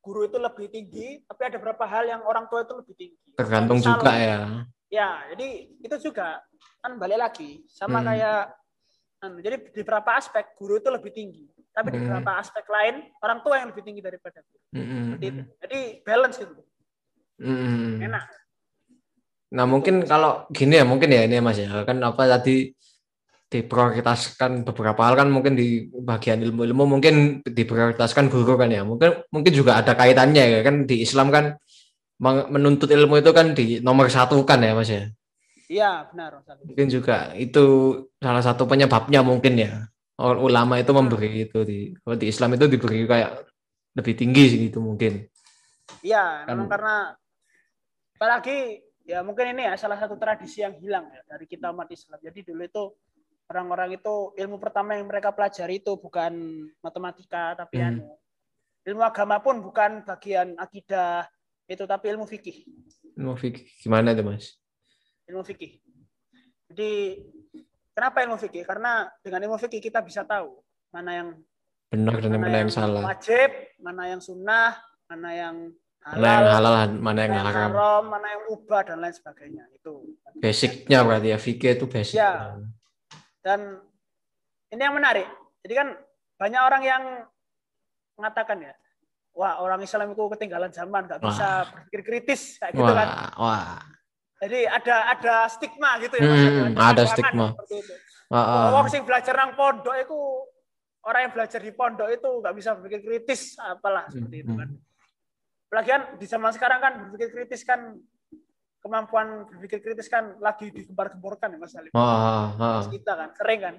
guru 0.04 0.28
itu 0.28 0.36
lebih 0.36 0.70
tinggi, 0.70 1.24
tapi 1.26 1.48
ada 1.48 1.56
beberapa 1.58 1.82
hal 1.88 2.04
yang 2.06 2.22
orang 2.22 2.46
tua 2.46 2.62
itu 2.62 2.74
lebih 2.76 2.94
tinggi. 2.94 3.30
Tergantung 3.34 3.80
Misal- 3.82 3.98
juga 3.98 4.12
ya. 4.14 4.38
Ya, 4.92 5.08
jadi 5.34 5.48
itu 5.82 5.96
juga 5.98 6.38
kan 6.84 6.92
balik 7.00 7.18
lagi 7.18 7.64
sama 7.68 8.00
Hmm. 8.00 8.06
kayak 8.12 8.40
anu, 9.24 9.40
jadi 9.40 9.56
di 9.72 9.80
beberapa 9.80 10.20
aspek 10.20 10.52
guru 10.58 10.76
itu 10.76 10.88
lebih 10.92 11.10
tinggi, 11.16 11.48
tapi 11.72 11.88
di 11.90 11.98
Hmm. 11.98 12.06
beberapa 12.12 12.36
aspek 12.36 12.64
lain 12.68 13.08
orang 13.24 13.38
tua 13.40 13.56
yang 13.56 13.68
lebih 13.72 13.84
tinggi 13.84 14.04
daripada 14.04 14.44
guru. 14.44 14.60
Mm, 14.74 14.84
mm, 14.84 15.02
Seperti 15.06 15.24
itu. 15.24 15.40
mm. 15.40 15.48
Jadi 15.64 15.80
balance 16.04 16.36
gitu. 16.42 16.62
Mm, 17.40 17.56
mm. 17.56 17.94
Enak. 18.04 18.24
Nah 19.54 19.64
mungkin 19.70 19.94
kalau 20.04 20.44
gini 20.50 20.74
ya 20.76 20.84
mungkin 20.84 21.08
ya 21.14 21.24
ini 21.24 21.38
Mas 21.38 21.56
ya 21.62 21.70
kan 21.86 22.02
apa 22.02 22.26
tadi 22.26 22.74
diprioritaskan 23.54 24.66
beberapa 24.66 24.98
hal 25.06 25.14
kan 25.14 25.28
mungkin 25.30 25.54
di 25.54 25.86
bagian 25.94 26.42
ilmu-ilmu 26.42 26.98
mungkin 26.98 27.38
diprioritaskan 27.46 28.26
guru 28.26 28.58
kan 28.58 28.66
ya 28.74 28.82
mungkin 28.82 29.22
mungkin 29.30 29.52
juga 29.54 29.78
ada 29.78 29.94
kaitannya 29.94 30.58
ya 30.58 30.60
kan 30.66 30.82
di 30.90 31.06
Islam 31.06 31.30
kan 31.30 31.54
menuntut 32.50 32.90
ilmu 32.90 33.22
itu 33.22 33.30
kan 33.30 33.54
di 33.54 33.78
nomor 33.78 34.10
satu 34.10 34.42
kan 34.42 34.58
ya 34.58 34.74
Mas 34.74 34.90
ya 34.90 35.06
Iya, 35.68 36.08
benar 36.12 36.44
mungkin 36.64 36.88
juga 36.92 37.32
itu 37.36 37.64
salah 38.20 38.42
satu 38.44 38.64
penyebabnya 38.68 39.20
mungkin 39.24 39.54
ya 39.56 39.72
Orang 40.14 40.46
ulama 40.46 40.78
itu 40.78 40.94
memberi 40.94 41.42
itu 41.50 41.66
di 41.66 41.90
kalau 42.06 42.14
di 42.14 42.30
Islam 42.30 42.54
itu 42.54 42.70
diberi 42.70 43.02
kayak 43.02 43.50
lebih 43.98 44.14
tinggi 44.14 44.44
sih 44.46 44.58
gitu 44.70 44.78
mungkin 44.78 45.26
Iya, 46.04 46.44
Kan- 46.44 46.54
memang 46.54 46.68
karena 46.70 46.96
apalagi 48.14 48.84
ya 49.04 49.20
mungkin 49.26 49.52
ini 49.56 49.68
ya 49.68 49.74
salah 49.76 49.98
satu 50.00 50.16
tradisi 50.16 50.60
yang 50.64 50.76
hilang 50.80 51.08
ya 51.12 51.20
dari 51.28 51.44
kita 51.48 51.72
umat 51.72 51.88
Islam. 51.90 52.20
Jadi 52.20 52.40
dulu 52.46 52.62
itu 52.64 52.82
orang-orang 53.48 54.00
itu 54.00 54.14
ilmu 54.36 54.56
pertama 54.56 54.96
yang 54.96 55.08
mereka 55.08 55.32
pelajari 55.32 55.80
itu 55.80 55.92
bukan 56.00 56.32
matematika 56.80 57.56
tapi 57.56 57.76
Hmm. 57.80 57.88
anu 58.00 58.08
ilmu 58.84 59.02
agama 59.04 59.40
pun 59.40 59.60
bukan 59.60 60.04
bagian 60.04 60.56
akidah 60.60 61.24
itu 61.68 61.84
tapi 61.88 62.12
ilmu 62.12 62.24
fikih. 62.28 62.64
mau 63.14 63.38
fikih 63.38 63.64
gimana 63.78 64.10
itu 64.10 64.26
Mas 64.26 64.58
Ilmu 65.30 65.42
fikih. 65.44 65.80
Jadi 66.68 67.20
kenapa 67.96 68.24
ilmu 68.24 68.36
fikih? 68.36 68.64
Karena 68.66 69.08
dengan 69.24 69.40
ilmu 69.48 69.56
fikih 69.56 69.80
kita 69.80 70.04
bisa 70.04 70.26
tahu 70.26 70.60
mana 70.92 71.10
yang 71.10 71.28
benar 71.88 72.18
dan 72.18 72.30
mana 72.34 72.56
yang 72.64 72.72
salah 72.72 73.02
wajib, 73.06 73.50
mana 73.78 74.02
yang 74.10 74.20
sunnah, 74.20 74.74
mana 75.06 75.30
yang 75.30 75.56
mana 76.04 76.26
yang 76.28 76.44
halal 76.52 76.72
mana 76.74 76.80
yang 76.84 76.92
mana 77.00 77.18
yang 77.24 77.32
haram 77.32 77.70
haram, 77.72 78.02
mana 78.12 78.26
yang 78.28 78.42
ubah 78.52 78.80
dan 78.84 78.96
lain 79.00 79.14
sebagainya. 79.14 79.64
Itu 79.72 80.18
basicnya 80.42 81.00
berarti 81.06 81.28
ya 81.32 81.38
fikih 81.40 81.70
itu 81.80 81.86
basic 81.88 82.18
Ya. 82.20 82.58
Dan 83.40 83.80
ini 84.72 84.80
yang 84.82 84.96
menarik. 84.96 85.28
Jadi 85.64 85.74
kan 85.76 85.88
banyak 86.36 86.60
orang 86.60 86.82
yang 86.84 87.02
mengatakan 88.20 88.58
ya, 88.60 88.74
wah 89.32 89.62
orang 89.62 89.80
Islam 89.80 90.12
itu 90.12 90.22
ketinggalan 90.34 90.70
zaman, 90.74 91.08
nggak 91.08 91.22
bisa 91.22 91.68
berpikir 91.72 92.00
kritis 92.04 92.60
kayak 92.60 92.72
gitu 92.74 92.92
kan. 92.92 93.08
wah 93.08 93.30
wah 93.38 93.93
Jadi 94.42 94.60
ada 94.66 94.96
ada 95.14 95.34
stigma 95.46 95.90
gitu 96.02 96.14
ya. 96.18 96.24
Hmm, 96.26 96.34
maksudnya. 96.34 96.62
ada 96.74 97.02
Jangan 97.02 97.12
stigma. 97.14 97.46
Wah, 98.32 98.40
ah. 98.40 98.68
Wong 98.74 98.86
sing 98.90 99.02
belajar 99.06 99.34
nang 99.36 99.52
pondok 99.54 99.94
itu 99.94 100.18
orang 101.04 101.20
yang 101.28 101.32
belajar 101.32 101.60
di 101.60 101.72
pondok 101.72 102.08
itu 102.10 102.30
nggak 102.40 102.54
bisa 102.56 102.70
berpikir 102.74 103.00
kritis 103.04 103.54
apalah 103.60 104.08
seperti 104.10 104.36
itu 104.42 104.52
kan. 104.56 104.68
Apalagi 105.70 105.90
kan 105.90 106.02
di 106.18 106.26
zaman 106.26 106.50
sekarang 106.54 106.78
kan 106.82 106.92
berpikir 107.08 107.28
kritis 107.30 107.62
kan 107.62 107.94
kemampuan 108.84 109.48
berpikir 109.48 109.80
kritis 109.80 110.12
kan 110.12 110.36
lagi 110.38 110.68
digembar-gemborkan 110.68 111.56
ya 111.56 111.58
Mas 111.58 111.72
wah, 111.96 112.52
wah. 112.58 112.78
Mas 112.84 112.88
kita 112.92 113.12
kan 113.16 113.30
sering 113.32 113.60
kan 113.64 113.74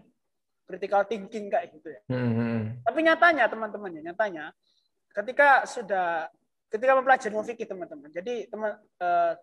critical 0.65 1.01
thinking 1.05 1.45
kayak 1.53 1.69
gitu 1.77 1.93
ya. 1.93 2.01
Hmm, 2.09 2.31
hmm. 2.33 2.59
Tapi 2.81 2.99
nyatanya 3.05 3.45
teman-temannya, 3.45 4.01
nyatanya 4.01 4.49
ketika 5.13 5.63
sudah 5.69 6.27
ketika 6.73 6.97
mempelajari 6.97 7.33
fikih 7.53 7.67
teman-teman. 7.69 8.09
Jadi 8.09 8.49
teman 8.49 8.73
eh, 8.99 9.33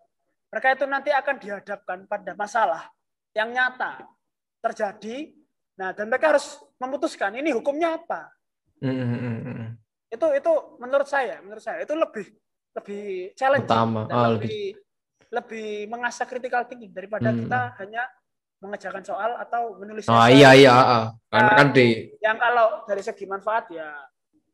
mereka 0.53 0.67
itu 0.77 0.85
nanti 0.85 1.09
akan 1.09 1.35
dihadapkan 1.41 2.05
pada 2.05 2.37
masalah 2.37 2.85
yang 3.33 3.49
nyata 3.49 4.05
terjadi. 4.61 5.33
Nah, 5.81 5.89
dan 5.97 6.05
mereka 6.05 6.37
harus 6.37 6.61
memutuskan 6.77 7.33
ini 7.33 7.49
hukumnya 7.49 7.97
apa. 7.97 8.29
Hmm, 8.77 8.93
hmm, 8.93 9.37
hmm. 9.41 9.69
Itu 10.13 10.29
itu 10.37 10.51
menurut 10.77 11.09
saya, 11.09 11.41
menurut 11.41 11.65
saya 11.65 11.81
itu 11.81 11.97
lebih 11.97 12.29
lebih 12.77 13.33
challenge 13.33 13.65
Utama. 13.65 14.05
dan 14.05 14.13
Oh, 14.13 14.29
lebih 14.37 14.77
lebih 15.33 15.89
mengasah 15.89 16.29
critical 16.29 16.69
thinking 16.69 16.93
daripada 16.93 17.33
Hmm. 17.33 17.41
kita 17.49 17.61
hanya 17.81 18.05
mengerjakan 18.61 19.01
soal 19.03 19.33
atau 19.41 19.75
menulis 19.75 20.07
oh 20.07 20.29
iya 20.31 20.55
iya 20.55 20.71
ah, 20.71 21.05
karena 21.27 21.51
kan 21.51 21.67
di 21.75 22.15
yang 22.23 22.39
kalau 22.39 22.87
dari 22.87 23.03
segi 23.03 23.27
manfaat 23.27 23.67
ya 23.73 23.91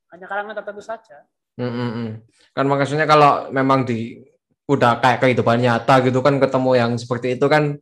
hanya 0.10 0.26
kalangan 0.26 0.58
tertentu 0.58 0.82
saja. 0.82 1.28
Hmm, 1.60 1.70
hmm, 1.70 1.92
hmm. 1.92 2.10
kan 2.56 2.66
maksudnya 2.66 3.04
kalau 3.06 3.52
memang 3.52 3.84
di 3.84 4.24
udah 4.70 5.02
kayak 5.02 5.20
kehidupan 5.26 5.66
nyata 5.66 6.06
gitu 6.06 6.22
kan 6.22 6.38
ketemu 6.38 6.72
yang 6.78 6.92
seperti 6.94 7.34
itu 7.34 7.46
kan 7.50 7.74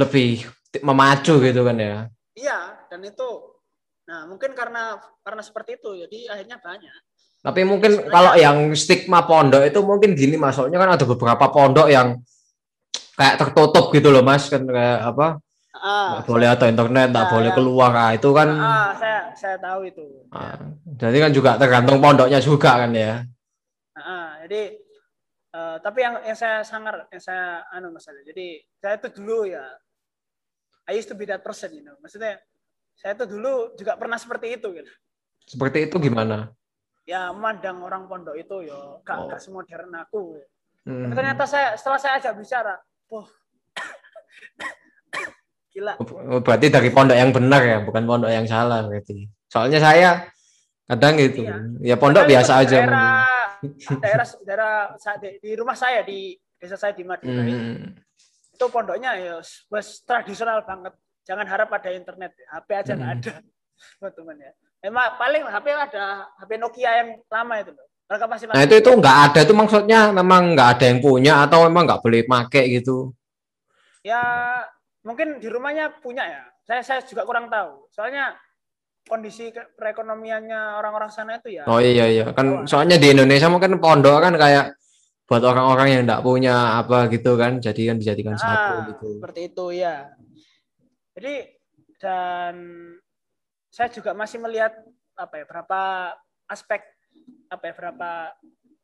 lebih 0.00 0.48
memacu 0.80 1.36
gitu 1.42 1.60
kan 1.66 1.76
ya 1.76 1.96
Iya, 2.32 2.86
dan 2.86 3.02
itu 3.02 3.28
nah 4.08 4.24
mungkin 4.24 4.56
karena 4.56 4.96
karena 5.20 5.42
seperti 5.44 5.76
itu 5.76 5.92
jadi 6.06 6.32
akhirnya 6.32 6.56
banyak. 6.64 6.96
Tapi 7.38 7.60
mungkin 7.62 8.08
kalau 8.08 8.32
yang 8.40 8.72
stigma 8.72 9.20
pondok 9.28 9.68
itu 9.68 9.78
mungkin 9.84 10.16
gini 10.16 10.40
mas, 10.40 10.56
soalnya 10.56 10.80
kan 10.80 10.96
ada 10.96 11.04
beberapa 11.04 11.44
pondok 11.52 11.92
yang 11.92 12.16
kayak 13.14 13.36
tertutup 13.36 13.92
gitu 13.92 14.08
loh 14.08 14.24
mas, 14.24 14.48
kan 14.48 14.64
kayak 14.64 15.02
apa 15.04 15.26
Ah, 15.76 16.18
nggak 16.18 16.24
boleh 16.24 16.48
ada 16.48 16.66
internet, 16.66 17.06
nggak 17.12 17.26
Ya, 17.28 17.32
boleh 17.36 17.50
ya. 17.52 17.54
keluar, 17.54 17.90
nah, 17.94 18.10
itu 18.16 18.28
kan. 18.32 18.48
ah, 18.50 18.90
saya 18.96 19.18
saya 19.36 19.56
tahu 19.60 19.80
itu. 19.86 20.06
ah, 20.32 20.56
jadi 20.98 21.16
kan 21.28 21.30
juga 21.30 21.50
tergantung 21.60 22.00
pondoknya 22.00 22.40
juga 22.40 22.80
kan 22.80 22.90
ya. 22.90 23.22
Ah, 23.94 24.40
jadi 24.42 24.74
eh, 25.58 25.76
tapi 25.82 25.98
yang 26.00 26.14
yang 26.22 26.38
saya 26.38 26.62
sangar 26.62 27.10
yang 27.10 27.18
saya 27.20 27.66
anu 27.74 27.90
masalah. 27.90 28.22
Jadi 28.22 28.62
saya 28.78 28.94
itu 28.94 29.08
dulu 29.18 29.42
ya 29.44 29.66
I 30.86 30.94
used 30.94 31.10
to 31.10 31.18
be 31.18 31.26
that 31.26 31.42
person, 31.42 31.74
you 31.74 31.82
know. 31.82 31.98
Maksudnya 31.98 32.38
saya 32.94 33.12
itu 33.12 33.26
dulu 33.26 33.74
juga 33.74 33.98
pernah 33.98 34.16
seperti 34.16 34.54
itu 34.54 34.70
gitu. 34.72 34.92
Seperti 35.44 35.90
itu 35.90 35.96
gimana? 35.98 36.54
Ya 37.04 37.32
memandang 37.32 37.80
orang 37.80 38.04
pondok 38.04 38.36
itu 38.36 38.68
ya 38.68 39.00
gak, 39.02 39.16
Oh. 39.16 39.26
gak 39.28 39.40
semodern 39.40 39.90
aku. 39.92 40.38
Hmm. 40.84 41.08
Tapi 41.08 41.14
ternyata 41.16 41.44
saya 41.44 41.72
setelah 41.74 41.96
saya 41.96 42.20
ajak 42.20 42.36
bicara, 42.36 42.74
wah 43.08 43.28
gila. 45.72 45.94
Oh, 46.00 46.40
Berarti 46.40 46.66
dari 46.68 46.88
pondok 46.88 47.16
yang 47.16 47.32
benar 47.32 47.60
ya, 47.64 47.78
bukan 47.84 48.02
pondok 48.04 48.30
yang 48.32 48.44
salah 48.48 48.84
berarti. 48.84 49.28
Soalnya 49.48 49.80
saya 49.80 50.10
kadang 50.84 51.16
gitu, 51.16 51.44
Iya. 51.44 51.56
ya 51.84 51.96
pondok 51.96 52.24
Padahal 52.24 52.32
biasa 52.32 52.52
aja. 52.64 52.76
daerah, 52.80 53.24
daerah 54.00 54.26
daerah 54.44 54.74
di, 55.18 55.28
di 55.40 55.50
rumah 55.54 55.74
saya 55.74 56.00
di 56.02 56.34
desa 56.58 56.74
saya 56.74 56.92
di 56.94 57.02
itu, 57.06 57.26
Hmm. 57.26 57.94
itu 58.54 58.64
pondoknya 58.70 59.14
ya 59.14 59.34
wes 59.70 60.02
tradisional 60.02 60.62
banget. 60.66 60.94
Jangan 61.22 61.46
harap 61.46 61.68
ada 61.70 61.90
internet, 61.92 62.32
HP 62.48 62.68
aja 62.72 62.92
nggak 62.96 63.10
Hmm. 63.12 63.18
ada, 63.22 63.32
teman-teman 64.00 64.36
ya. 64.42 64.52
Emang 64.78 65.06
paling 65.18 65.42
HP 65.42 65.66
ada 65.70 66.04
HP 66.38 66.50
Nokia 66.58 66.90
yang 67.02 67.08
lama 67.26 67.54
itu 67.58 67.70
loh. 67.74 67.86
Mereka 68.08 68.24
pasti 68.24 68.44
Nah 68.48 68.62
itu 68.64 68.74
itu 68.80 68.90
nggak 68.90 69.16
ada 69.28 69.38
itu 69.44 69.52
maksudnya 69.54 70.00
memang 70.10 70.56
nggak 70.56 70.68
ada 70.78 70.84
yang 70.88 70.98
punya 71.04 71.34
atau 71.44 71.68
memang 71.68 71.84
nggak 71.84 72.00
boleh 72.02 72.22
pakai 72.24 72.64
gitu. 72.80 73.12
ya 74.00 74.22
mungkin 75.04 75.36
di 75.42 75.48
rumahnya 75.50 76.00
punya 76.00 76.24
ya. 76.24 76.42
Saya 76.64 76.80
saya 76.80 77.00
juga 77.04 77.24
kurang 77.28 77.52
tahu. 77.52 77.88
Soalnya 77.92 78.32
kondisi 79.08 79.50
perekonomiannya 79.50 80.78
orang-orang 80.78 81.10
sana 81.10 81.40
itu 81.40 81.58
ya. 81.58 81.64
Oh 81.66 81.80
iya 81.80 82.06
iya, 82.06 82.24
kan 82.36 82.68
soalnya 82.68 83.00
di 83.00 83.10
Indonesia 83.10 83.48
mungkin 83.48 83.80
pondok 83.80 84.22
kan 84.22 84.36
kayak 84.36 84.78
buat 85.28 85.44
orang-orang 85.44 85.86
yang 85.92 86.02
enggak 86.08 86.24
punya 86.24 86.80
apa 86.80 87.08
gitu 87.12 87.36
kan, 87.36 87.60
jadi 87.60 87.92
kan 87.92 87.96
dijadikan 88.00 88.36
ah, 88.36 88.40
satu 88.40 88.74
gitu. 88.92 89.08
Seperti 89.20 89.40
itu 89.52 89.66
ya. 89.76 90.08
Jadi 91.18 91.34
dan 91.98 92.54
saya 93.68 93.88
juga 93.90 94.14
masih 94.14 94.38
melihat 94.40 94.72
apa 95.18 95.34
ya 95.42 95.44
berapa 95.44 95.80
aspek 96.46 96.80
apa 97.50 97.64
ya 97.68 97.74
berapa 97.74 98.10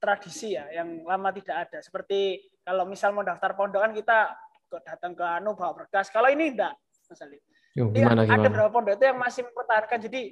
tradisi 0.02 0.52
ya 0.52 0.68
yang 0.68 1.06
lama 1.06 1.32
tidak 1.32 1.70
ada. 1.70 1.78
Seperti 1.80 2.44
kalau 2.60 2.84
misal 2.84 3.16
mau 3.16 3.24
daftar 3.24 3.56
pondok 3.56 3.80
kan 3.80 3.92
kita 3.96 4.18
datang 4.84 5.14
ke 5.14 5.24
anu 5.24 5.54
bawa 5.54 5.87
berkas. 5.87 6.10
Kalau 6.10 6.26
ini 6.28 6.52
enggak, 6.52 6.74
Mas 7.08 7.22
Ali. 7.22 7.38
Yo, 7.74 7.90
gimana, 7.90 8.22
gimana? 8.22 8.38
Ada 8.38 8.48
beberapa 8.48 8.70
pondok 8.70 8.94
itu 8.94 9.04
yang 9.10 9.18
masih 9.18 9.42
mempertahankan. 9.50 9.98
Jadi 10.06 10.22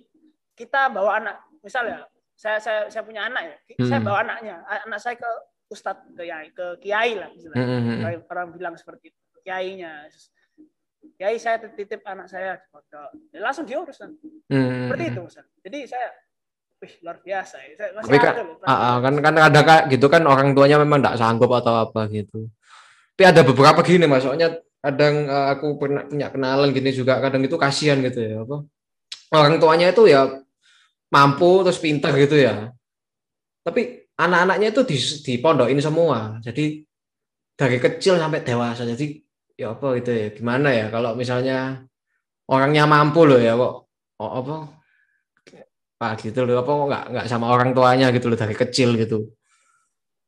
kita 0.54 0.80
bawa 0.94 1.18
anak, 1.18 1.36
misalnya 1.58 2.06
saya 2.38 2.62
saya 2.62 2.80
saya 2.86 3.02
punya 3.02 3.26
anak 3.26 3.42
ya, 3.42 3.56
hmm. 3.82 3.88
saya 3.90 4.00
bawa 4.00 4.18
anaknya, 4.22 4.56
anak 4.86 4.98
saya 5.02 5.14
ke 5.18 5.30
ustadz 5.66 6.06
ke 6.14 6.22
kiai, 6.22 6.48
ke 6.54 6.66
kiai 6.78 7.12
lah 7.18 7.28
misalnya. 7.34 7.58
Hmm. 7.58 7.80
hmm, 7.82 7.96
hmm. 7.98 8.30
Orang 8.30 8.46
bilang 8.54 8.74
seperti 8.78 9.10
itu, 9.10 9.38
kiainya. 9.42 10.06
Kiai 11.18 11.34
saya 11.42 11.58
titip 11.58 12.06
anak 12.06 12.30
saya 12.30 12.62
di 12.62 12.66
pondok, 12.70 13.10
ya, 13.34 13.38
langsung 13.42 13.66
diurus 13.66 13.98
kan. 13.98 14.14
Hmm. 14.46 14.86
Seperti 14.86 15.04
itu, 15.10 15.20
Ustaz. 15.26 15.46
Jadi 15.66 15.78
saya 15.90 16.08
Wih, 16.82 16.98
luar 16.98 17.22
biasa 17.22 17.62
ya. 17.62 17.78
Saya 17.78 17.90
masih 17.94 18.10
Tapi 18.10 18.18
ada 18.18 18.42
loh, 18.42 18.58
uh, 18.58 18.96
kan 18.98 19.14
kan 19.22 19.34
ada 19.38 19.60
kayak 19.62 19.84
gitu 19.94 20.06
kan 20.10 20.22
orang 20.26 20.50
tuanya 20.50 20.82
memang 20.82 20.98
tidak 20.98 21.14
sanggup 21.14 21.54
atau 21.54 21.86
apa 21.86 22.10
gitu. 22.10 22.50
Tapi 23.14 23.22
ada 23.22 23.46
beberapa 23.46 23.78
gini 23.86 24.10
mas, 24.10 24.26
soalnya 24.26 24.58
kadang 24.82 25.30
uh, 25.30 25.54
aku 25.54 25.78
pernah 25.78 26.02
punya 26.10 26.28
kenalan 26.34 26.74
gini 26.74 26.90
juga 26.90 27.22
kadang 27.22 27.46
itu 27.46 27.54
kasihan 27.54 28.02
gitu 28.02 28.18
ya 28.18 28.42
apa. 28.42 28.66
Orang 29.32 29.56
tuanya 29.62 29.94
itu 29.94 30.04
ya 30.10 30.42
mampu 31.08 31.62
terus 31.64 31.78
pintar 31.78 32.12
gitu 32.18 32.36
ya. 32.36 32.74
Tapi 33.62 34.10
anak-anaknya 34.18 34.68
itu 34.74 34.82
di, 34.84 34.96
di 35.22 35.34
pondok 35.38 35.70
ini 35.70 35.80
semua. 35.80 36.42
Jadi 36.42 36.82
dari 37.54 37.78
kecil 37.78 38.18
sampai 38.18 38.42
dewasa 38.42 38.82
jadi 38.82 39.06
ya 39.54 39.76
apa 39.76 39.86
gitu 40.00 40.10
ya 40.10 40.28
gimana 40.34 40.72
ya 40.72 40.88
kalau 40.88 41.14
misalnya 41.14 41.84
orangnya 42.48 42.88
mampu 42.88 43.28
loh 43.28 43.38
ya 43.38 43.52
kok 43.54 43.74
oh, 44.18 44.30
apa 44.40 44.56
pak 46.00 46.12
gitu 46.26 46.42
loh 46.42 46.64
apa 46.64 46.72
nggak 46.72 47.04
nggak 47.14 47.26
sama 47.30 47.46
orang 47.52 47.70
tuanya 47.76 48.10
gitu 48.10 48.26
loh 48.26 48.38
dari 48.40 48.56
kecil 48.58 48.98
gitu. 48.98 49.30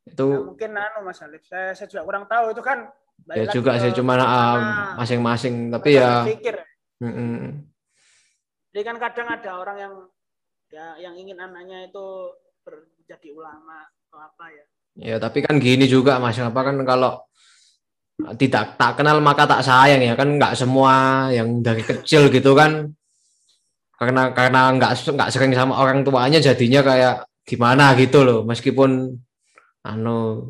Itu 0.04 0.24
nah, 0.30 0.44
mungkin 0.52 0.70
anu 0.76 1.08
mas 1.08 1.18
Alif. 1.24 1.42
Saya, 1.48 1.72
saya 1.72 1.88
juga 1.88 2.04
kurang 2.04 2.24
tahu. 2.28 2.52
Itu 2.52 2.62
kan 2.62 2.92
ya 3.32 3.44
juga 3.48 3.80
sih 3.80 3.92
cuma 3.96 4.20
um, 4.20 4.62
masing-masing 5.00 5.72
tapi 5.72 5.96
ya 5.96 6.28
pikir. 6.28 6.60
Mm 7.00 7.12
-mm. 7.12 7.40
jadi 8.70 8.82
kan 8.86 8.96
kadang 9.02 9.28
ada 9.28 9.50
orang 9.58 9.76
yang 9.80 9.94
ya 10.70 10.86
yang 10.98 11.14
ingin 11.14 11.38
anaknya 11.38 11.86
itu 11.88 12.06
menjadi 13.04 13.28
ulama 13.36 13.84
atau 13.84 14.18
apa 14.18 14.44
ya. 14.48 14.64
Ya 14.94 15.16
tapi 15.20 15.44
kan 15.44 15.60
gini 15.60 15.84
juga 15.84 16.16
mas 16.16 16.40
apa 16.40 16.56
kan 16.56 16.80
kalau 16.88 17.20
tidak 18.40 18.78
tak 18.80 18.96
kenal 18.96 19.20
maka 19.20 19.44
tak 19.44 19.60
sayang 19.60 20.00
ya. 20.00 20.16
Kan 20.16 20.40
nggak 20.40 20.56
semua 20.56 21.28
yang 21.28 21.60
dari 21.60 21.84
kecil 21.84 22.32
gitu 22.32 22.56
kan. 22.56 22.88
Karena 24.00 24.32
karena 24.32 24.72
nggak 24.72 24.92
nggak 25.04 25.30
sering 25.30 25.52
sama 25.52 25.76
orang 25.76 26.00
tuanya 26.00 26.40
jadinya 26.40 26.80
kayak 26.80 27.28
gimana 27.44 27.92
gitu 28.00 28.24
loh. 28.24 28.40
Meskipun 28.48 29.12
anu 29.84 30.48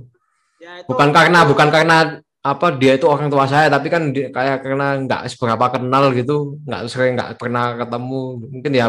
ya, 0.62 0.78
itu 0.78 0.88
bukan 0.94 1.10
karena 1.10 1.42
bukan 1.42 1.68
karena 1.74 1.96
apa 2.44 2.76
dia 2.76 3.00
itu 3.00 3.08
orang 3.08 3.32
tua 3.32 3.48
saya 3.48 3.72
tapi 3.72 3.88
kan 3.88 4.12
dia, 4.12 4.28
kayak 4.28 4.60
karena 4.60 5.00
nggak 5.00 5.32
seberapa 5.32 5.80
kenal 5.80 6.12
gitu 6.12 6.60
nggak 6.68 6.82
sering 6.92 7.16
nggak 7.16 7.40
pernah 7.40 7.72
ketemu. 7.80 8.22
Mungkin 8.52 8.72
ya 8.76 8.86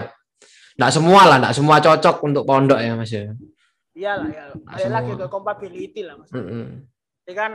nggak 0.76 0.92
semua 0.92 1.22
lah 1.24 1.38
nggak 1.40 1.56
semua 1.56 1.80
cocok 1.80 2.16
untuk 2.28 2.44
pondok 2.44 2.80
ya 2.84 3.00
mas 3.00 3.12
ya. 3.16 3.32
Iyalah 3.96 4.28
ya. 4.28 4.46
Ada 4.68 4.88
lagi 4.92 5.12
ke 5.16 5.28
compatibility 5.32 6.04
lah 6.04 6.20
mas. 6.20 6.28
Mm 6.36 6.44
-hmm. 6.44 6.66
jadi 7.24 7.34
kan 7.34 7.52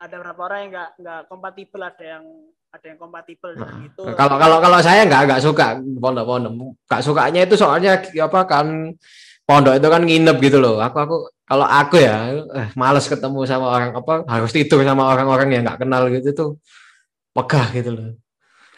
ada 0.00 0.16
berapa 0.16 0.40
orang 0.48 0.58
yang 0.64 0.70
nggak 0.72 0.90
nggak 0.96 1.20
kompatibel 1.28 1.80
ada 1.84 2.04
yang 2.04 2.24
ada 2.68 2.84
yang 2.84 2.98
kompatibel 3.00 3.50
nah, 3.56 3.80
gitu 3.80 4.02
kalau 4.12 4.36
kalau 4.36 4.60
kalau 4.60 4.78
saya 4.80 5.04
nggak 5.04 5.28
nggak 5.28 5.42
suka 5.44 5.76
pondok-pondok. 5.76 6.52
Nggak 6.88 7.02
sukanya 7.04 7.40
itu 7.44 7.54
soalnya 7.60 8.00
apa 8.00 8.40
kan 8.48 8.96
pondok 9.48 9.80
itu 9.80 9.88
kan 9.88 10.02
nginep 10.04 10.36
gitu 10.44 10.58
loh. 10.60 10.76
Aku 10.84 10.96
aku 11.00 11.16
kalau 11.48 11.64
aku 11.64 11.96
ya 11.96 12.36
eh, 12.36 12.68
males 12.76 13.08
ketemu 13.08 13.48
sama 13.48 13.72
orang 13.72 13.96
apa 13.96 14.28
harus 14.28 14.52
tidur 14.52 14.84
sama 14.84 15.08
orang-orang 15.08 15.48
yang 15.56 15.62
nggak 15.64 15.80
kenal 15.80 16.04
gitu 16.12 16.28
tuh 16.36 16.50
pegah 17.32 17.72
gitu 17.72 17.90
loh. 17.96 18.08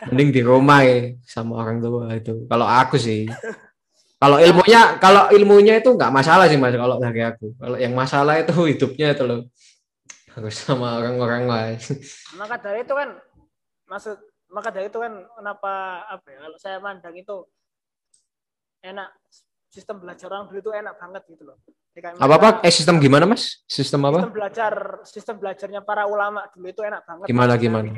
Mending 0.07 0.31
di 0.31 0.41
rumah 0.47 0.87
ya 0.87 1.19
sama 1.27 1.59
orang 1.67 1.83
tua 1.83 2.15
itu. 2.15 2.47
Kalau 2.47 2.71
aku 2.71 2.95
sih 3.03 3.27
kalau 4.23 4.39
ilmunya 4.39 5.01
kalau 5.03 5.27
ilmunya 5.35 5.83
itu 5.83 5.91
nggak 5.91 6.15
masalah 6.15 6.47
sih 6.47 6.55
mas 6.55 6.79
kalau 6.79 7.03
dari 7.03 7.21
aku. 7.27 7.51
Kalau 7.59 7.77
yang 7.77 7.93
masalah 7.99 8.39
itu 8.39 8.55
hidupnya 8.55 9.11
itu 9.19 9.27
loh 9.27 9.51
harus 10.39 10.55
sama 10.55 11.03
orang-orang 11.03 11.51
lain. 11.51 11.79
Maka 12.39 12.63
dari 12.63 12.87
itu 12.87 12.95
kan 12.95 13.19
maksud 13.91 14.23
maka 14.55 14.71
dari 14.71 14.87
itu 14.87 14.99
kan 15.03 15.19
kenapa 15.35 16.07
apa 16.07 16.27
ya 16.31 16.39
kalau 16.47 16.59
saya 16.63 16.79
mandang 16.79 17.19
itu 17.19 17.43
enak 18.87 19.11
sistem 19.71 20.03
belajar 20.03 20.27
orang 20.29 20.51
dulu 20.51 20.59
itu 20.59 20.71
enak 20.75 20.95
banget 20.99 21.23
gitu 21.31 21.47
loh 21.47 21.59
apa 21.99 22.35
apa? 22.39 22.49
Eh 22.63 22.73
sistem 22.73 23.03
gimana 23.03 23.27
mas? 23.27 23.67
Sistem 23.67 24.07
apa? 24.07 24.23
Sistem 24.23 24.35
belajar, 24.35 24.75
sistem 25.03 25.37
belajarnya 25.43 25.81
para 25.83 26.07
ulama 26.07 26.47
dulu 26.55 26.71
itu 26.71 26.81
enak 26.87 27.03
banget. 27.03 27.27
Gimana 27.27 27.59
gimana? 27.59 27.91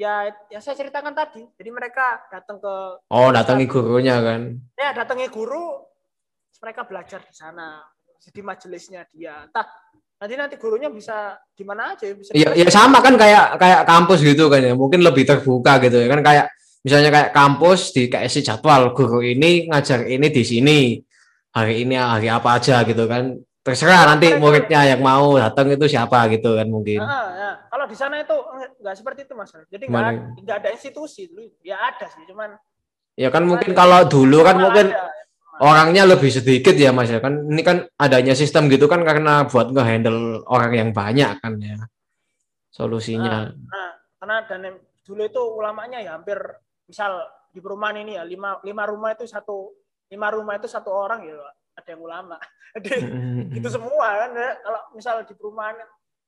Ya, 0.00 0.32
ya 0.48 0.60
saya 0.64 0.76
ceritakan 0.76 1.12
tadi. 1.12 1.44
Jadi 1.60 1.70
mereka 1.72 2.24
datang 2.32 2.56
ke. 2.56 2.74
Oh, 3.12 3.28
datangi 3.32 3.68
gurunya 3.68 4.16
kan? 4.20 4.56
Ya, 4.80 4.96
datangi 4.96 5.28
guru. 5.28 5.84
Mereka 6.56 6.88
belajar 6.88 7.20
di 7.20 7.34
sana, 7.36 7.84
di 8.16 8.40
majelisnya 8.40 9.04
dia. 9.12 9.44
Entah 9.44 9.68
nanti 10.16 10.34
nanti 10.40 10.56
gurunya 10.56 10.88
bisa 10.88 11.36
di 11.52 11.60
mana 11.60 11.92
aja 11.92 12.08
bisa 12.16 12.32
iya 12.32 12.56
ya 12.56 12.72
sama 12.72 13.04
kan 13.04 13.20
kayak 13.20 13.60
kayak 13.60 13.84
kampus 13.84 14.24
gitu 14.24 14.48
kan 14.48 14.64
ya 14.64 14.72
mungkin 14.72 15.04
lebih 15.04 15.28
terbuka 15.28 15.76
gitu 15.84 16.00
ya 16.00 16.08
kan 16.08 16.24
kayak 16.24 16.46
misalnya 16.86 17.10
kayak 17.10 17.30
kampus 17.34 17.90
di 17.90 18.06
si 18.30 18.46
jadwal 18.46 18.94
guru 18.94 19.18
ini 19.18 19.66
ngajar 19.66 20.06
ini 20.06 20.30
di 20.30 20.46
sini 20.46 20.78
hari 21.50 21.82
ini 21.82 21.98
hari 21.98 22.30
apa 22.30 22.62
aja 22.62 22.86
gitu 22.86 23.10
kan 23.10 23.34
terserah 23.66 24.06
nanti 24.06 24.38
muridnya 24.38 24.94
yang 24.94 25.02
mau 25.02 25.34
datang 25.34 25.66
itu 25.74 25.90
siapa 25.90 26.30
gitu 26.30 26.54
kan 26.54 26.70
mungkin. 26.70 27.02
Nah, 27.02 27.26
ya. 27.34 27.50
Kalau 27.66 27.84
di 27.90 27.96
sana 27.98 28.22
itu 28.22 28.36
nggak 28.78 28.94
seperti 28.94 29.26
itu 29.26 29.34
mas. 29.34 29.50
Jadi 29.50 29.90
nggak 29.90 30.38
nggak 30.46 30.56
ada 30.62 30.70
institusi 30.70 31.26
dulu. 31.26 31.50
Ya 31.66 31.82
ada 31.82 32.06
sih, 32.06 32.22
cuman. 32.30 32.54
Ya 33.18 33.34
kan 33.34 33.42
mungkin 33.42 33.74
kalau 33.74 34.06
dulu 34.06 34.46
kan 34.46 34.62
mungkin 34.62 34.94
ada, 34.94 35.10
orangnya 35.58 36.06
lebih 36.06 36.30
sedikit 36.30 36.78
ya 36.78 36.94
mas 36.94 37.10
ya 37.10 37.18
kan. 37.18 37.42
Ini 37.50 37.62
kan 37.66 37.90
adanya 37.98 38.38
sistem 38.38 38.70
gitu 38.70 38.86
kan 38.86 39.02
karena 39.02 39.50
buat 39.50 39.74
ngehandle 39.74 40.46
orang 40.46 40.70
yang 40.70 40.90
banyak 40.94 41.34
kan 41.42 41.58
ya 41.58 41.82
solusinya. 42.70 43.50
Nah, 43.50 43.66
nah 43.66 43.90
karena 44.22 44.36
dan 44.46 44.78
dulu 45.02 45.26
itu 45.26 45.42
ulamanya 45.58 45.98
ya 45.98 46.14
hampir 46.14 46.38
misal 46.86 47.22
di 47.50 47.58
perumahan 47.58 48.00
ini 48.02 48.18
ya 48.18 48.24
lima 48.24 48.58
lima 48.62 48.84
rumah 48.86 49.12
itu 49.12 49.26
satu 49.26 49.74
lima 50.10 50.30
rumah 50.30 50.54
itu 50.58 50.70
satu 50.70 50.90
orang 50.90 51.26
ya 51.26 51.36
ada 51.76 51.88
yang 51.92 52.02
ulama. 52.02 52.36
Jadi 52.76 52.98
itu 53.56 53.68
semua 53.68 54.26
kan 54.26 54.30
ya. 54.32 54.50
kalau 54.60 54.80
misal 54.96 55.14
di 55.26 55.34
perumahan 55.36 55.76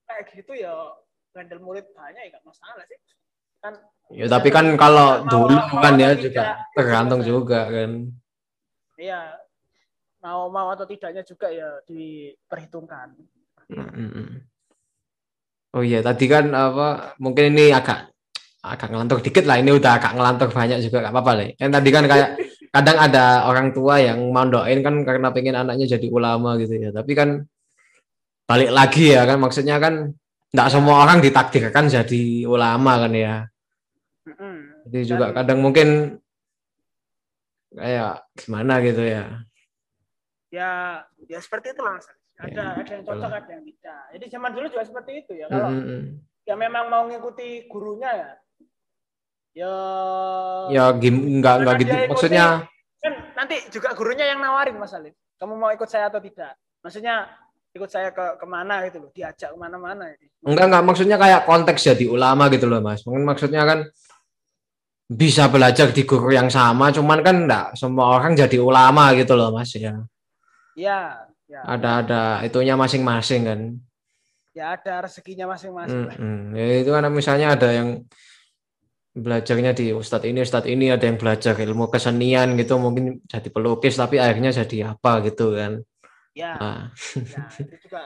kayak 0.08 0.32
gitu 0.32 0.52
ya 0.56 0.72
handle 1.36 1.62
murid 1.62 1.86
banyak 1.94 2.18
ya 2.18 2.28
gak 2.34 2.44
masalah 2.44 2.84
sih. 2.90 2.98
Kan 3.62 3.74
ya 4.12 4.26
tapi 4.26 4.48
kan 4.50 4.66
kalau 4.74 5.22
dulu 5.28 5.56
kan 5.78 5.94
ya 6.00 6.16
juga 6.18 6.64
tergantung 6.74 7.20
juga 7.22 7.68
kan. 7.68 8.08
Iya 8.98 9.38
mau 10.18 10.50
mau 10.50 10.68
atau 10.74 10.88
tidaknya 10.88 11.22
juga 11.22 11.52
ya 11.52 11.78
diperhitungkan. 11.86 13.14
Oh 15.76 15.84
iya 15.84 16.00
tadi 16.00 16.24
kan 16.26 16.50
apa 16.56 17.14
mungkin 17.20 17.54
ini 17.54 17.70
agak 17.70 18.08
agak 18.58 18.90
ngelantur 18.90 19.22
dikit 19.22 19.46
lah 19.46 19.62
ini 19.62 19.70
udah 19.70 20.02
agak 20.02 20.18
ngelantur 20.18 20.48
banyak 20.50 20.82
juga 20.82 21.06
gak 21.06 21.14
apa-apa 21.14 21.32
deh. 21.38 21.50
Kan 21.54 21.70
tadi 21.70 21.88
kan 21.94 22.04
kayak 22.10 22.28
kadang 22.74 22.98
ada 22.98 23.46
orang 23.46 23.70
tua 23.70 24.02
yang 24.02 24.18
mondokin 24.34 24.82
kan 24.82 24.94
karena 25.06 25.28
pengen 25.30 25.56
anaknya 25.56 25.86
jadi 25.98 26.06
ulama 26.10 26.58
gitu 26.58 26.74
ya. 26.74 26.90
Tapi 26.90 27.12
kan 27.14 27.46
balik 28.48 28.70
lagi 28.74 29.14
ya 29.14 29.22
kan 29.28 29.38
maksudnya 29.38 29.76
kan 29.78 30.10
tidak 30.50 30.68
semua 30.72 31.04
orang 31.04 31.22
ditakdirkan 31.22 31.86
jadi 31.86 32.48
ulama 32.48 33.06
kan 33.06 33.12
ya. 33.14 33.34
Jadi 34.88 34.98
juga 35.04 35.30
kadang 35.36 35.60
mungkin 35.62 36.18
kayak 37.76 38.26
gimana 38.34 38.80
gitu 38.82 39.04
ya. 39.06 39.44
Ya 40.48 41.04
ya 41.28 41.38
seperti 41.38 41.76
itu 41.76 41.82
mas. 41.84 42.08
Ada 42.38 42.54
ya, 42.54 42.66
ada 42.78 42.92
yang 42.94 43.04
cocok 43.04 43.30
ada 43.34 43.50
yang 43.50 43.64
tidak. 43.66 44.02
Jadi 44.14 44.24
zaman 44.30 44.50
dulu 44.54 44.66
juga 44.70 44.84
seperti 44.86 45.12
itu 45.26 45.32
ya. 45.36 45.46
Kalau 45.50 45.70
mm 45.74 45.82
-hmm. 45.84 46.02
ya 46.48 46.54
memang 46.56 46.84
mau 46.88 47.02
ngikuti 47.06 47.68
gurunya 47.68 48.10
ya 48.14 48.30
Ya. 49.58 49.74
Ya 50.70 50.84
gim 50.94 51.42
enggak 51.42 51.66
enggak 51.66 51.74
gitu. 51.82 51.94
Maksudnya 52.14 52.46
kan 53.02 53.12
nanti 53.34 53.56
juga 53.74 53.90
gurunya 53.98 54.30
yang 54.30 54.38
nawarin 54.38 54.78
Mas 54.78 54.94
Alif. 54.94 55.18
Kamu 55.34 55.58
mau 55.58 55.74
ikut 55.74 55.90
saya 55.90 56.06
atau 56.06 56.22
tidak? 56.22 56.54
Maksudnya 56.78 57.26
ikut 57.74 57.90
saya 57.90 58.14
ke 58.14 58.38
ke 58.38 58.46
mana 58.46 58.80
gitu 58.86 59.02
loh 59.02 59.10
diajak 59.12 59.52
ke 59.54 59.58
mana-mana 59.60 60.08
ini 60.08 60.26
Enggak 60.40 60.66
enggak 60.72 60.84
maksudnya 60.88 61.16
kayak 61.20 61.44
konteks 61.44 61.84
jadi 61.90 62.04
ulama 62.06 62.46
gitu 62.54 62.70
loh 62.70 62.78
Mas. 62.78 63.02
Mungkin 63.02 63.26
maksudnya 63.26 63.62
kan 63.66 63.82
bisa 65.08 65.48
belajar 65.48 65.88
di 65.88 66.04
guru 66.04 66.28
yang 66.36 66.52
sama, 66.52 66.92
cuman 66.92 67.18
kan 67.24 67.36
enggak 67.48 67.66
semua 67.74 68.20
orang 68.20 68.36
jadi 68.36 68.60
ulama 68.60 69.10
gitu 69.16 69.32
loh 69.34 69.50
Mas 69.50 69.72
ya. 69.74 70.04
ya 70.76 71.24
ya 71.48 71.60
Ada 71.64 71.90
ada 72.04 72.22
itunya 72.44 72.76
masing-masing 72.76 73.42
kan. 73.48 73.60
ya 74.52 74.74
ada 74.76 75.06
rezekinya 75.06 75.54
masing-masing 75.54 76.02
lah. 76.12 76.16
Mm-mm. 76.18 76.52
Ya, 76.52 76.64
itu 76.82 76.90
kan 76.90 77.06
misalnya 77.14 77.54
ada 77.54 77.68
yang 77.72 78.02
belajarnya 79.18 79.72
di 79.74 79.90
ustadz 79.92 80.26
ini 80.26 80.38
ustadz 80.42 80.70
ini 80.70 80.94
ada 80.94 81.04
yang 81.04 81.18
belajar 81.18 81.58
ilmu 81.58 81.90
kesenian 81.90 82.54
gitu 82.56 82.78
mungkin 82.78 83.20
jadi 83.26 83.48
pelukis 83.50 83.98
tapi 83.98 84.22
akhirnya 84.22 84.54
jadi 84.54 84.94
apa 84.94 85.22
gitu 85.26 85.54
kan. 85.54 85.72
Ya 86.32 86.54
nah, 86.54 86.82
ya 87.14 87.44
itu 87.66 87.76
juga 87.88 88.02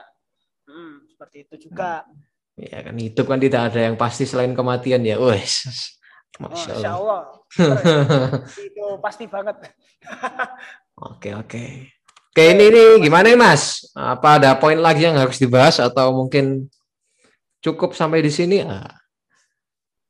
hmm, 0.67 0.95
seperti 1.13 1.37
itu 1.45 1.55
juga. 1.69 2.09
Ya 2.57 2.85
kan 2.85 2.97
hidup 2.97 3.27
kan 3.29 3.41
tidak 3.41 3.73
ada 3.73 3.81
yang 3.93 3.97
pasti 3.97 4.29
selain 4.29 4.53
kematian 4.53 5.05
ya 5.05 5.17
wes. 5.17 5.65
Oh, 6.41 6.49
masya 6.49 6.73
Masya 6.73 6.91
Allah. 6.97 6.97
Allah. 6.97 7.23
Itu 8.73 8.85
pasti 9.05 9.25
banget. 9.29 9.57
Oke 11.13 11.35
oke. 11.35 11.65
Oke 12.33 12.45
ini 12.55 12.71
nih 12.71 13.03
gimana 13.03 13.29
nih 13.29 13.37
mas? 13.37 13.85
Apa 13.93 14.39
ada 14.39 14.55
poin 14.55 14.79
lagi 14.79 15.05
yang 15.05 15.19
harus 15.19 15.37
dibahas 15.37 15.83
atau 15.83 16.15
mungkin 16.15 16.71
cukup 17.59 17.93
sampai 17.93 18.23
di 18.23 18.31
sini? 18.31 18.63
Ah, 18.63 19.02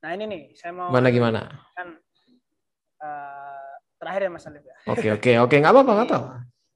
nah 0.03 0.11
ini 0.19 0.25
nih 0.27 0.43
saya 0.59 0.75
mau 0.75 0.91
gimana 0.91 1.09
gimana? 1.15 1.41
kan 1.79 1.89
eh, 2.99 3.71
terakhir 4.03 4.21
ya 4.27 4.31
Mas 4.35 4.47
Alif 4.51 4.65
ya? 4.67 4.77
Oke 4.91 5.09
oke 5.15 5.31
oke 5.47 5.55
nggak 5.63 5.73
apa-apa 5.73 5.93
nggak 5.95 6.09
apa-apa 6.11 6.33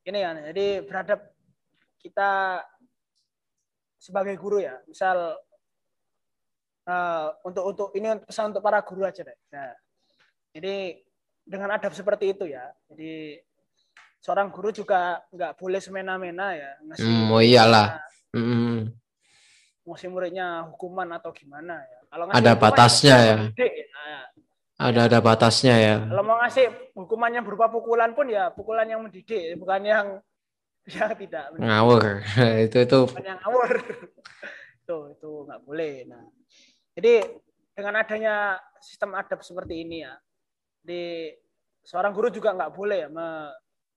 ini 0.06 0.18
kan 0.22 0.36
jadi 0.54 0.66
beradab 0.86 1.20
kita 1.98 2.62
sebagai 3.98 4.38
guru 4.38 4.62
ya 4.62 4.78
misal 4.86 5.34
eh, 6.86 7.26
untuk 7.42 7.64
untuk 7.66 7.88
ini 7.98 8.14
pesan 8.22 8.54
untuk 8.54 8.62
para 8.62 8.78
guru 8.86 9.02
aja 9.02 9.26
deh. 9.26 9.34
Nah, 9.50 9.74
jadi 10.54 11.02
dengan 11.42 11.74
adab 11.74 11.94
seperti 11.94 12.34
itu 12.34 12.46
ya 12.50 12.66
jadi 12.90 13.38
seorang 14.18 14.50
guru 14.50 14.74
juga 14.74 15.22
nggak 15.30 15.54
boleh 15.58 15.78
semena-mena 15.78 16.54
ya 16.58 16.70
ngasih 16.90 17.06
Hmm, 17.06 17.30
oh 17.30 17.42
iyalah. 17.42 18.02
Mm-mm. 18.34 18.90
ngasih 19.86 20.10
muridnya 20.10 20.66
hukuman 20.66 21.06
atau 21.14 21.30
gimana 21.30 21.78
ya 21.78 21.95
kalau 22.06 22.24
ngasih 22.26 22.38
Ada 22.40 22.52
batasnya 22.54 23.16
ya. 23.18 23.36
gede, 23.50 23.68
nah, 23.88 24.22
ada 24.76 25.00
ada 25.08 25.18
batasnya 25.20 25.74
ya. 25.76 25.94
Kalau 26.04 26.22
mau 26.22 26.36
ngasih 26.40 26.66
hukuman 26.92 27.30
yang 27.30 27.44
berupa 27.44 27.66
pukulan 27.66 28.10
pun 28.12 28.26
ya 28.26 28.48
pukulan 28.50 28.84
yang 28.84 29.00
mendidik 29.02 29.56
bukan 29.56 29.80
yang 29.82 30.06
yang 30.96 31.10
tidak 31.14 31.44
mendidik. 31.52 31.66
ngawur. 31.66 32.04
Itu 32.66 32.76
itu 32.80 32.98
bukan 33.08 33.24
yang 33.24 33.40
ngawur. 33.40 33.70
Itu 34.86 34.96
itu 35.12 35.30
nggak 35.50 35.60
boleh 35.66 35.94
nah. 36.06 36.22
Jadi 36.94 37.12
dengan 37.74 37.94
adanya 37.98 38.34
sistem 38.78 39.12
adab 39.12 39.42
seperti 39.42 39.82
ini 39.82 40.00
ya 40.00 40.14
di 40.80 41.28
seorang 41.82 42.14
guru 42.14 42.30
juga 42.30 42.54
nggak 42.54 42.72
boleh 42.72 42.98
ya 43.04 43.08
me- 43.10 43.52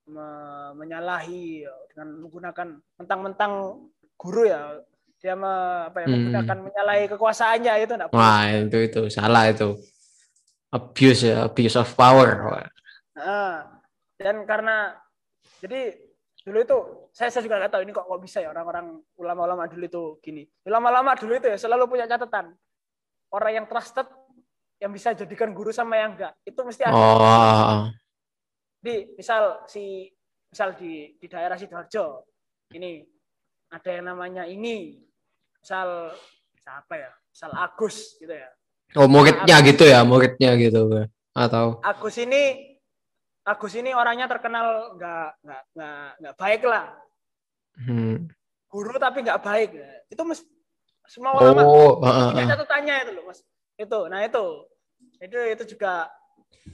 me- 0.09 0.73
menyalahi 0.75 1.63
ya, 1.63 1.73
dengan 1.93 2.25
menggunakan 2.25 2.67
mentang-mentang 2.97 3.53
guru 4.17 4.49
ya 4.49 4.81
dia 5.19 5.35
me- 5.35 5.91
apa 5.91 5.97
ya, 5.99 6.05
Hmm. 6.07 6.13
menggunakan 6.15 6.57
menyalahi 6.63 7.03
kekuasaannya 7.11 7.73
itu 7.83 7.93
nggak 7.93 8.09
boleh 8.09 8.19
wah 8.23 8.43
itu 8.47 8.77
itu 8.87 9.01
salah 9.11 9.51
itu 9.51 9.75
abuse 10.71 11.27
ya 11.27 11.49
abuse 11.51 11.75
of 11.75 11.91
power. 11.93 12.29
Nah, 13.19 13.67
dan 14.15 14.47
karena 14.47 14.95
jadi 15.59 15.97
dulu 16.39 16.57
itu 16.63 16.77
saya, 17.11 17.27
saya 17.27 17.43
juga 17.43 17.59
nggak 17.59 17.71
tahu 17.75 17.83
ini 17.83 17.91
kok 17.91 18.07
kok 18.07 18.21
bisa 18.23 18.39
ya 18.39 18.49
orang-orang 18.49 18.95
ulama-ulama 19.19 19.67
dulu 19.67 19.83
itu 19.85 20.03
gini. 20.23 20.43
Ulama-ulama 20.63 21.19
dulu 21.19 21.35
itu 21.35 21.47
ya 21.51 21.57
selalu 21.59 21.83
punya 21.89 22.07
catatan. 22.07 22.55
Orang 23.29 23.51
yang 23.53 23.65
trusted 23.67 24.07
yang 24.79 24.95
bisa 24.95 25.11
jadikan 25.11 25.51
guru 25.51 25.75
sama 25.75 25.99
yang 25.99 26.15
enggak 26.15 26.31
itu 26.47 26.55
mesti 26.63 26.87
ada. 26.87 26.95
oh 26.95 27.91
Di 28.79 29.19
misal 29.19 29.67
si 29.67 30.07
misal 30.47 30.71
di 30.79 31.11
di 31.19 31.27
daerah 31.27 31.59
sidoarjo 31.59 32.23
ini 32.71 33.03
ada 33.69 33.89
yang 33.91 34.05
namanya 34.07 34.47
ini 34.47 34.95
misal 35.59 36.15
siapa 36.59 36.93
ya? 36.95 37.11
Misal 37.31 37.51
Agus 37.55 38.15
gitu 38.19 38.33
ya. 38.33 38.49
Oh 38.97 39.05
muridnya 39.05 39.57
gitu 39.61 39.85
ya 39.85 40.01
muridnya 40.01 40.57
gitu 40.57 41.05
atau? 41.35 41.77
Agus 41.85 42.17
ini 42.17 42.73
Agus 43.45 43.73
ini 43.77 43.93
orangnya 43.93 44.25
terkenal 44.29 44.97
nggak 44.97 45.29
nggak 45.45 45.63
nggak 45.75 46.07
nggak 46.21 46.35
baik 46.37 46.61
lah. 46.65 46.85
Hmm. 47.79 48.27
guru 48.69 48.93
tapi 49.01 49.25
nggak 49.25 49.41
baik. 49.41 49.69
Itu 50.13 50.21
mes, 50.21 50.45
semua 51.09 51.33
ulama 51.33 51.65
oh 51.65 51.97
uh, 51.97 52.05
uh, 52.05 52.37
uh. 52.37 52.45
catatannya 52.45 52.95
itu 53.01 53.11
loh 53.17 53.23
mas. 53.33 53.41
Itu 53.73 54.05
nah 54.05 54.21
itu. 54.21 54.45
Itu 55.17 55.37
itu 55.41 55.63
juga 55.73 56.05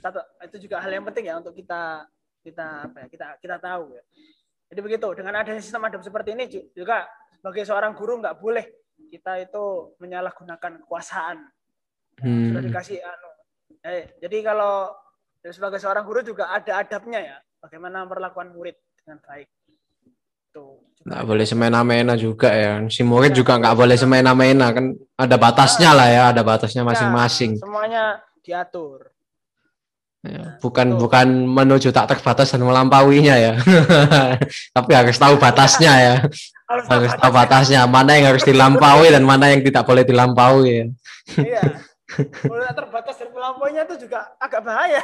cata- 0.04 0.28
itu 0.43 0.67
juga 0.67 0.84
hal 0.84 0.91
yang 0.91 1.08
penting 1.08 1.32
ya 1.32 1.39
untuk 1.39 1.56
kita 1.56 2.04
kita 2.43 2.91
apa 2.91 2.98
ya 3.06 3.08
kita 3.08 3.28
kita 3.39 3.56
tahu 3.63 3.95
ya. 3.95 4.04
Jadi 4.67 4.80
begitu 4.82 5.08
dengan 5.15 5.39
adanya 5.39 5.62
sistem 5.63 5.88
adab 5.88 6.04
seperti 6.04 6.36
ini 6.36 6.43
ju- 6.52 6.67
juga 6.76 7.08
sebagai 7.46 7.62
seorang 7.62 7.94
guru 7.94 8.18
nggak 8.26 8.42
boleh 8.42 8.66
kita 9.14 9.38
itu 9.38 9.94
menyalahgunakan 10.02 10.82
kekuasaan. 10.82 11.46
Sudah 12.18 12.58
Hmm. 12.58 12.66
dikasih 12.66 13.06
anu. 13.06 13.30
Eh, 13.86 14.18
jadi 14.18 14.50
kalau 14.50 14.90
ya 15.46 15.54
sebagai 15.54 15.78
seorang 15.78 16.10
guru 16.10 16.26
juga 16.26 16.50
ada 16.50 16.82
adabnya 16.82 17.22
ya 17.22 17.38
bagaimana 17.62 18.02
memperlakukan 18.10 18.50
murid 18.50 18.74
dengan 18.98 19.22
baik. 19.22 19.46
Tuh 20.50 20.90
nggak 21.06 21.22
boleh 21.22 21.46
semena-mena 21.46 22.18
juga 22.18 22.50
ya. 22.50 22.82
Si 22.90 23.06
murid 23.06 23.38
juga 23.38 23.62
nggak 23.62 23.78
boleh 23.78 23.94
semena-mena 23.94 24.74
kan 24.74 24.98
ada 25.14 25.38
batasnya 25.38 25.94
lah 25.94 26.10
ya 26.10 26.24
ada 26.34 26.42
batasnya 26.42 26.82
masing-masing. 26.82 27.52
Ya, 27.54 27.62
semuanya 27.62 28.04
diatur. 28.42 29.14
Ya, 30.26 30.58
bukan 30.58 30.98
bukan 30.98 31.46
menuju 31.46 31.94
tak 31.94 32.10
terbatas 32.10 32.50
dan 32.50 32.66
melampauinya 32.66 33.38
ya. 33.38 33.54
Tapi 34.82 34.92
harus 34.98 35.14
tahu 35.22 35.38
batasnya 35.38 35.94
ya 35.94 36.16
harus 36.65 37.13
tahu 37.13 37.32
batasnya 37.32 37.86
mana 37.86 38.17
yang 38.17 38.34
harus 38.34 38.43
dilampaui 38.45 39.13
dan 39.13 39.21
mana 39.21 39.54
yang 39.54 39.62
tidak 39.62 39.86
boleh 39.86 40.01
dilampaui. 40.01 40.65
Ya. 40.69 40.86
iya. 41.41 41.63
Kalau 42.06 42.62
tak 42.62 42.75
terbatas 42.78 43.15
dan 43.17 43.30
melampauinya 43.34 43.82
itu 43.86 43.95
juga 44.06 44.34
agak 44.38 44.62
bahaya. 44.62 45.01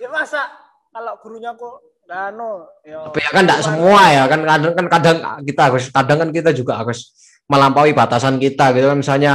Ya 0.00 0.08
masa 0.08 0.48
kalau 0.92 1.12
gurunya 1.20 1.52
kok 1.52 1.76
dano 2.08 2.68
ya. 2.84 3.04
Tapi 3.04 3.20
ya 3.20 3.30
kan 3.36 3.44
tidak 3.44 3.60
semua 3.64 4.02
ya 4.08 4.22
kan 4.24 4.40
kadang 4.44 4.72
kan 4.72 4.86
kadang 4.88 5.16
kita 5.44 5.62
harus 5.68 5.84
kadang 5.92 6.18
kan 6.24 6.30
kita 6.32 6.50
juga 6.56 6.80
harus 6.80 7.12
melampaui 7.44 7.92
batasan 7.92 8.40
kita 8.40 8.72
gitu 8.76 8.86
kan. 8.88 8.98
Misalnya 9.00 9.32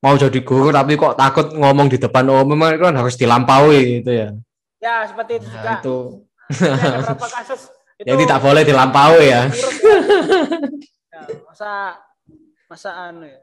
mau 0.00 0.16
jadi 0.16 0.40
guru 0.40 0.72
tapi 0.72 0.96
kok 0.96 1.20
takut 1.20 1.52
ngomong 1.52 1.92
di 1.92 2.00
depan 2.00 2.24
umum 2.32 2.60
itu 2.72 2.84
kan 2.84 2.96
harus 2.96 3.16
dilampaui 3.20 4.00
gitu 4.00 4.12
ya. 4.12 4.28
Ya 4.80 5.04
seperti 5.04 5.36
itu 5.36 5.46
juga. 5.52 5.64
nah, 5.68 5.78
itu. 5.80 5.98
Ini 6.50 6.66
ada 6.66 6.90
beberapa 7.04 7.28
kasus 7.28 7.60
itu 8.00 8.08
yang 8.08 8.18
tidak 8.24 8.40
boleh 8.40 8.62
dilampaui 8.64 9.28
ya. 9.28 9.28
Ya. 9.28 9.42
Ya, 11.10 11.26
masa 11.44 12.00
masa 12.64 12.90
anu 12.96 13.28
ya 13.28 13.40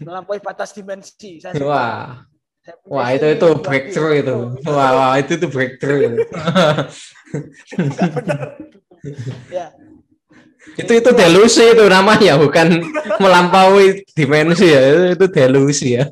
melampaui 0.00 0.38
batas 0.40 0.70
dimensi. 0.72 1.42
Saya 1.42 1.58
wah. 1.64 2.22
Saya 2.62 2.76
wah 2.86 3.08
itu 3.12 3.26
itu 3.34 3.48
breakthrough 3.60 4.14
itu. 4.22 4.38
Oh, 4.64 4.72
wah, 4.72 4.90
wah 4.94 5.12
itu 5.18 5.36
itu 5.36 5.46
breakthrough. 5.50 6.16
Ya. 9.52 9.68
Itu 10.80 10.96
itu 10.96 11.10
delusi 11.12 11.76
itu 11.76 11.84
namanya 11.84 12.40
bukan 12.40 12.80
melampaui 13.20 14.00
dimensi 14.16 14.72
ya. 14.72 14.80
Itu, 14.80 15.02
itu 15.12 15.26
delusi 15.28 15.88
ya. 16.00 16.08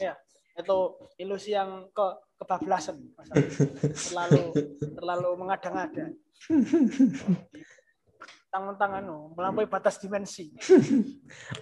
Ya 0.00 0.16
itu 0.56 0.78
ilusi 1.16 1.56
yang 1.56 1.88
ke 1.92 2.06
kebablasan. 2.36 3.00
Terlalu 4.12 4.44
terlalu 4.96 5.30
mengada-ngada. 5.40 6.12
Tang-tang 8.52 8.92
anu 9.04 9.32
melampaui 9.32 9.68
batas 9.68 10.00
dimensi. 10.00 10.52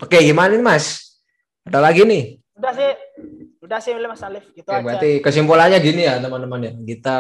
Oke 0.03 0.19
gimana 0.23 0.55
nih 0.55 0.63
mas? 0.63 1.19
Ada 1.65 1.81
lagi 1.81 2.05
nih? 2.05 2.39
Udah 2.59 2.73
sih. 2.75 2.93
Udah 3.65 3.79
sih 3.81 3.97
Mas 3.97 4.21
Alif. 4.21 4.45
Gitu 4.53 4.69
Oke, 4.69 4.77
aja. 4.77 4.85
berarti 4.85 5.11
kesimpulannya 5.25 5.79
gini 5.81 6.05
ya 6.05 6.21
teman-teman 6.21 6.69
ya. 6.69 6.73
Kita 6.77 7.17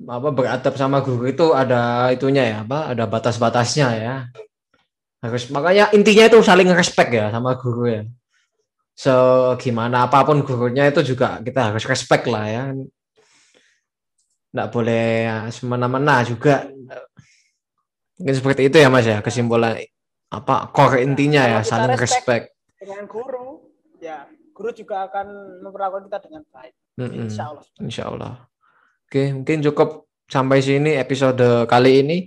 apa 0.00 0.28
beradab 0.32 0.74
sama 0.80 1.04
guru 1.04 1.28
itu 1.28 1.52
ada 1.52 2.08
itunya 2.08 2.48
ya 2.48 2.56
apa 2.64 2.94
ada 2.94 3.04
batas-batasnya 3.10 3.88
ya. 3.98 4.14
Harus 5.20 5.52
makanya 5.52 5.92
intinya 5.92 6.32
itu 6.32 6.40
saling 6.40 6.70
respect 6.72 7.12
ya 7.12 7.28
sama 7.28 7.58
guru 7.60 7.84
ya 7.90 8.02
segimana 8.94 10.06
apa 10.06 10.24
pun 10.26 10.44
gurunya 10.44 10.88
itu 10.88 11.14
juga 11.14 11.40
kita 11.40 11.72
harus 11.72 11.84
respect 11.88 12.28
lah 12.28 12.44
ya 12.46 12.62
nggak 14.50 14.68
boleh 14.74 15.30
ya, 15.30 15.36
semena-mena 15.54 16.26
juga 16.26 16.66
mungkin 18.18 18.34
seperti 18.34 18.66
itu 18.66 18.76
ya 18.82 18.90
mas 18.90 19.06
ya 19.06 19.22
kesimpulan 19.22 19.78
apa 20.30 20.68
core 20.74 21.06
intinya 21.06 21.46
ya 21.46 21.62
Kalau 21.62 21.64
kita 21.64 21.70
saling 21.70 21.96
respect, 21.96 22.26
respect 22.26 22.44
dengan 22.82 23.02
guru 23.06 23.48
ya 24.02 24.26
guru 24.52 24.70
juga 24.74 25.06
akan 25.08 25.26
memperlakukan 25.64 26.10
kita 26.10 26.18
dengan 26.28 26.42
baik 26.50 26.74
Mm-mm. 27.00 27.30
insya 27.30 27.44
Allah 27.48 27.64
Insya 27.80 28.04
Allah. 28.12 28.34
Oke, 29.10 29.34
mungkin 29.34 29.58
cukup 29.58 30.06
sampai 30.30 30.62
sini 30.62 30.94
episode 30.94 31.66
kali 31.66 32.06
ini. 32.06 32.18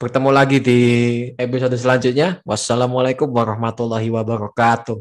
Bertemu 0.00 0.32
lagi 0.32 0.64
di 0.64 0.80
episode 1.36 1.76
selanjutnya. 1.76 2.40
Wassalamualaikum 2.40 3.28
warahmatullahi 3.28 4.08
wabarakatuh. 4.08 4.96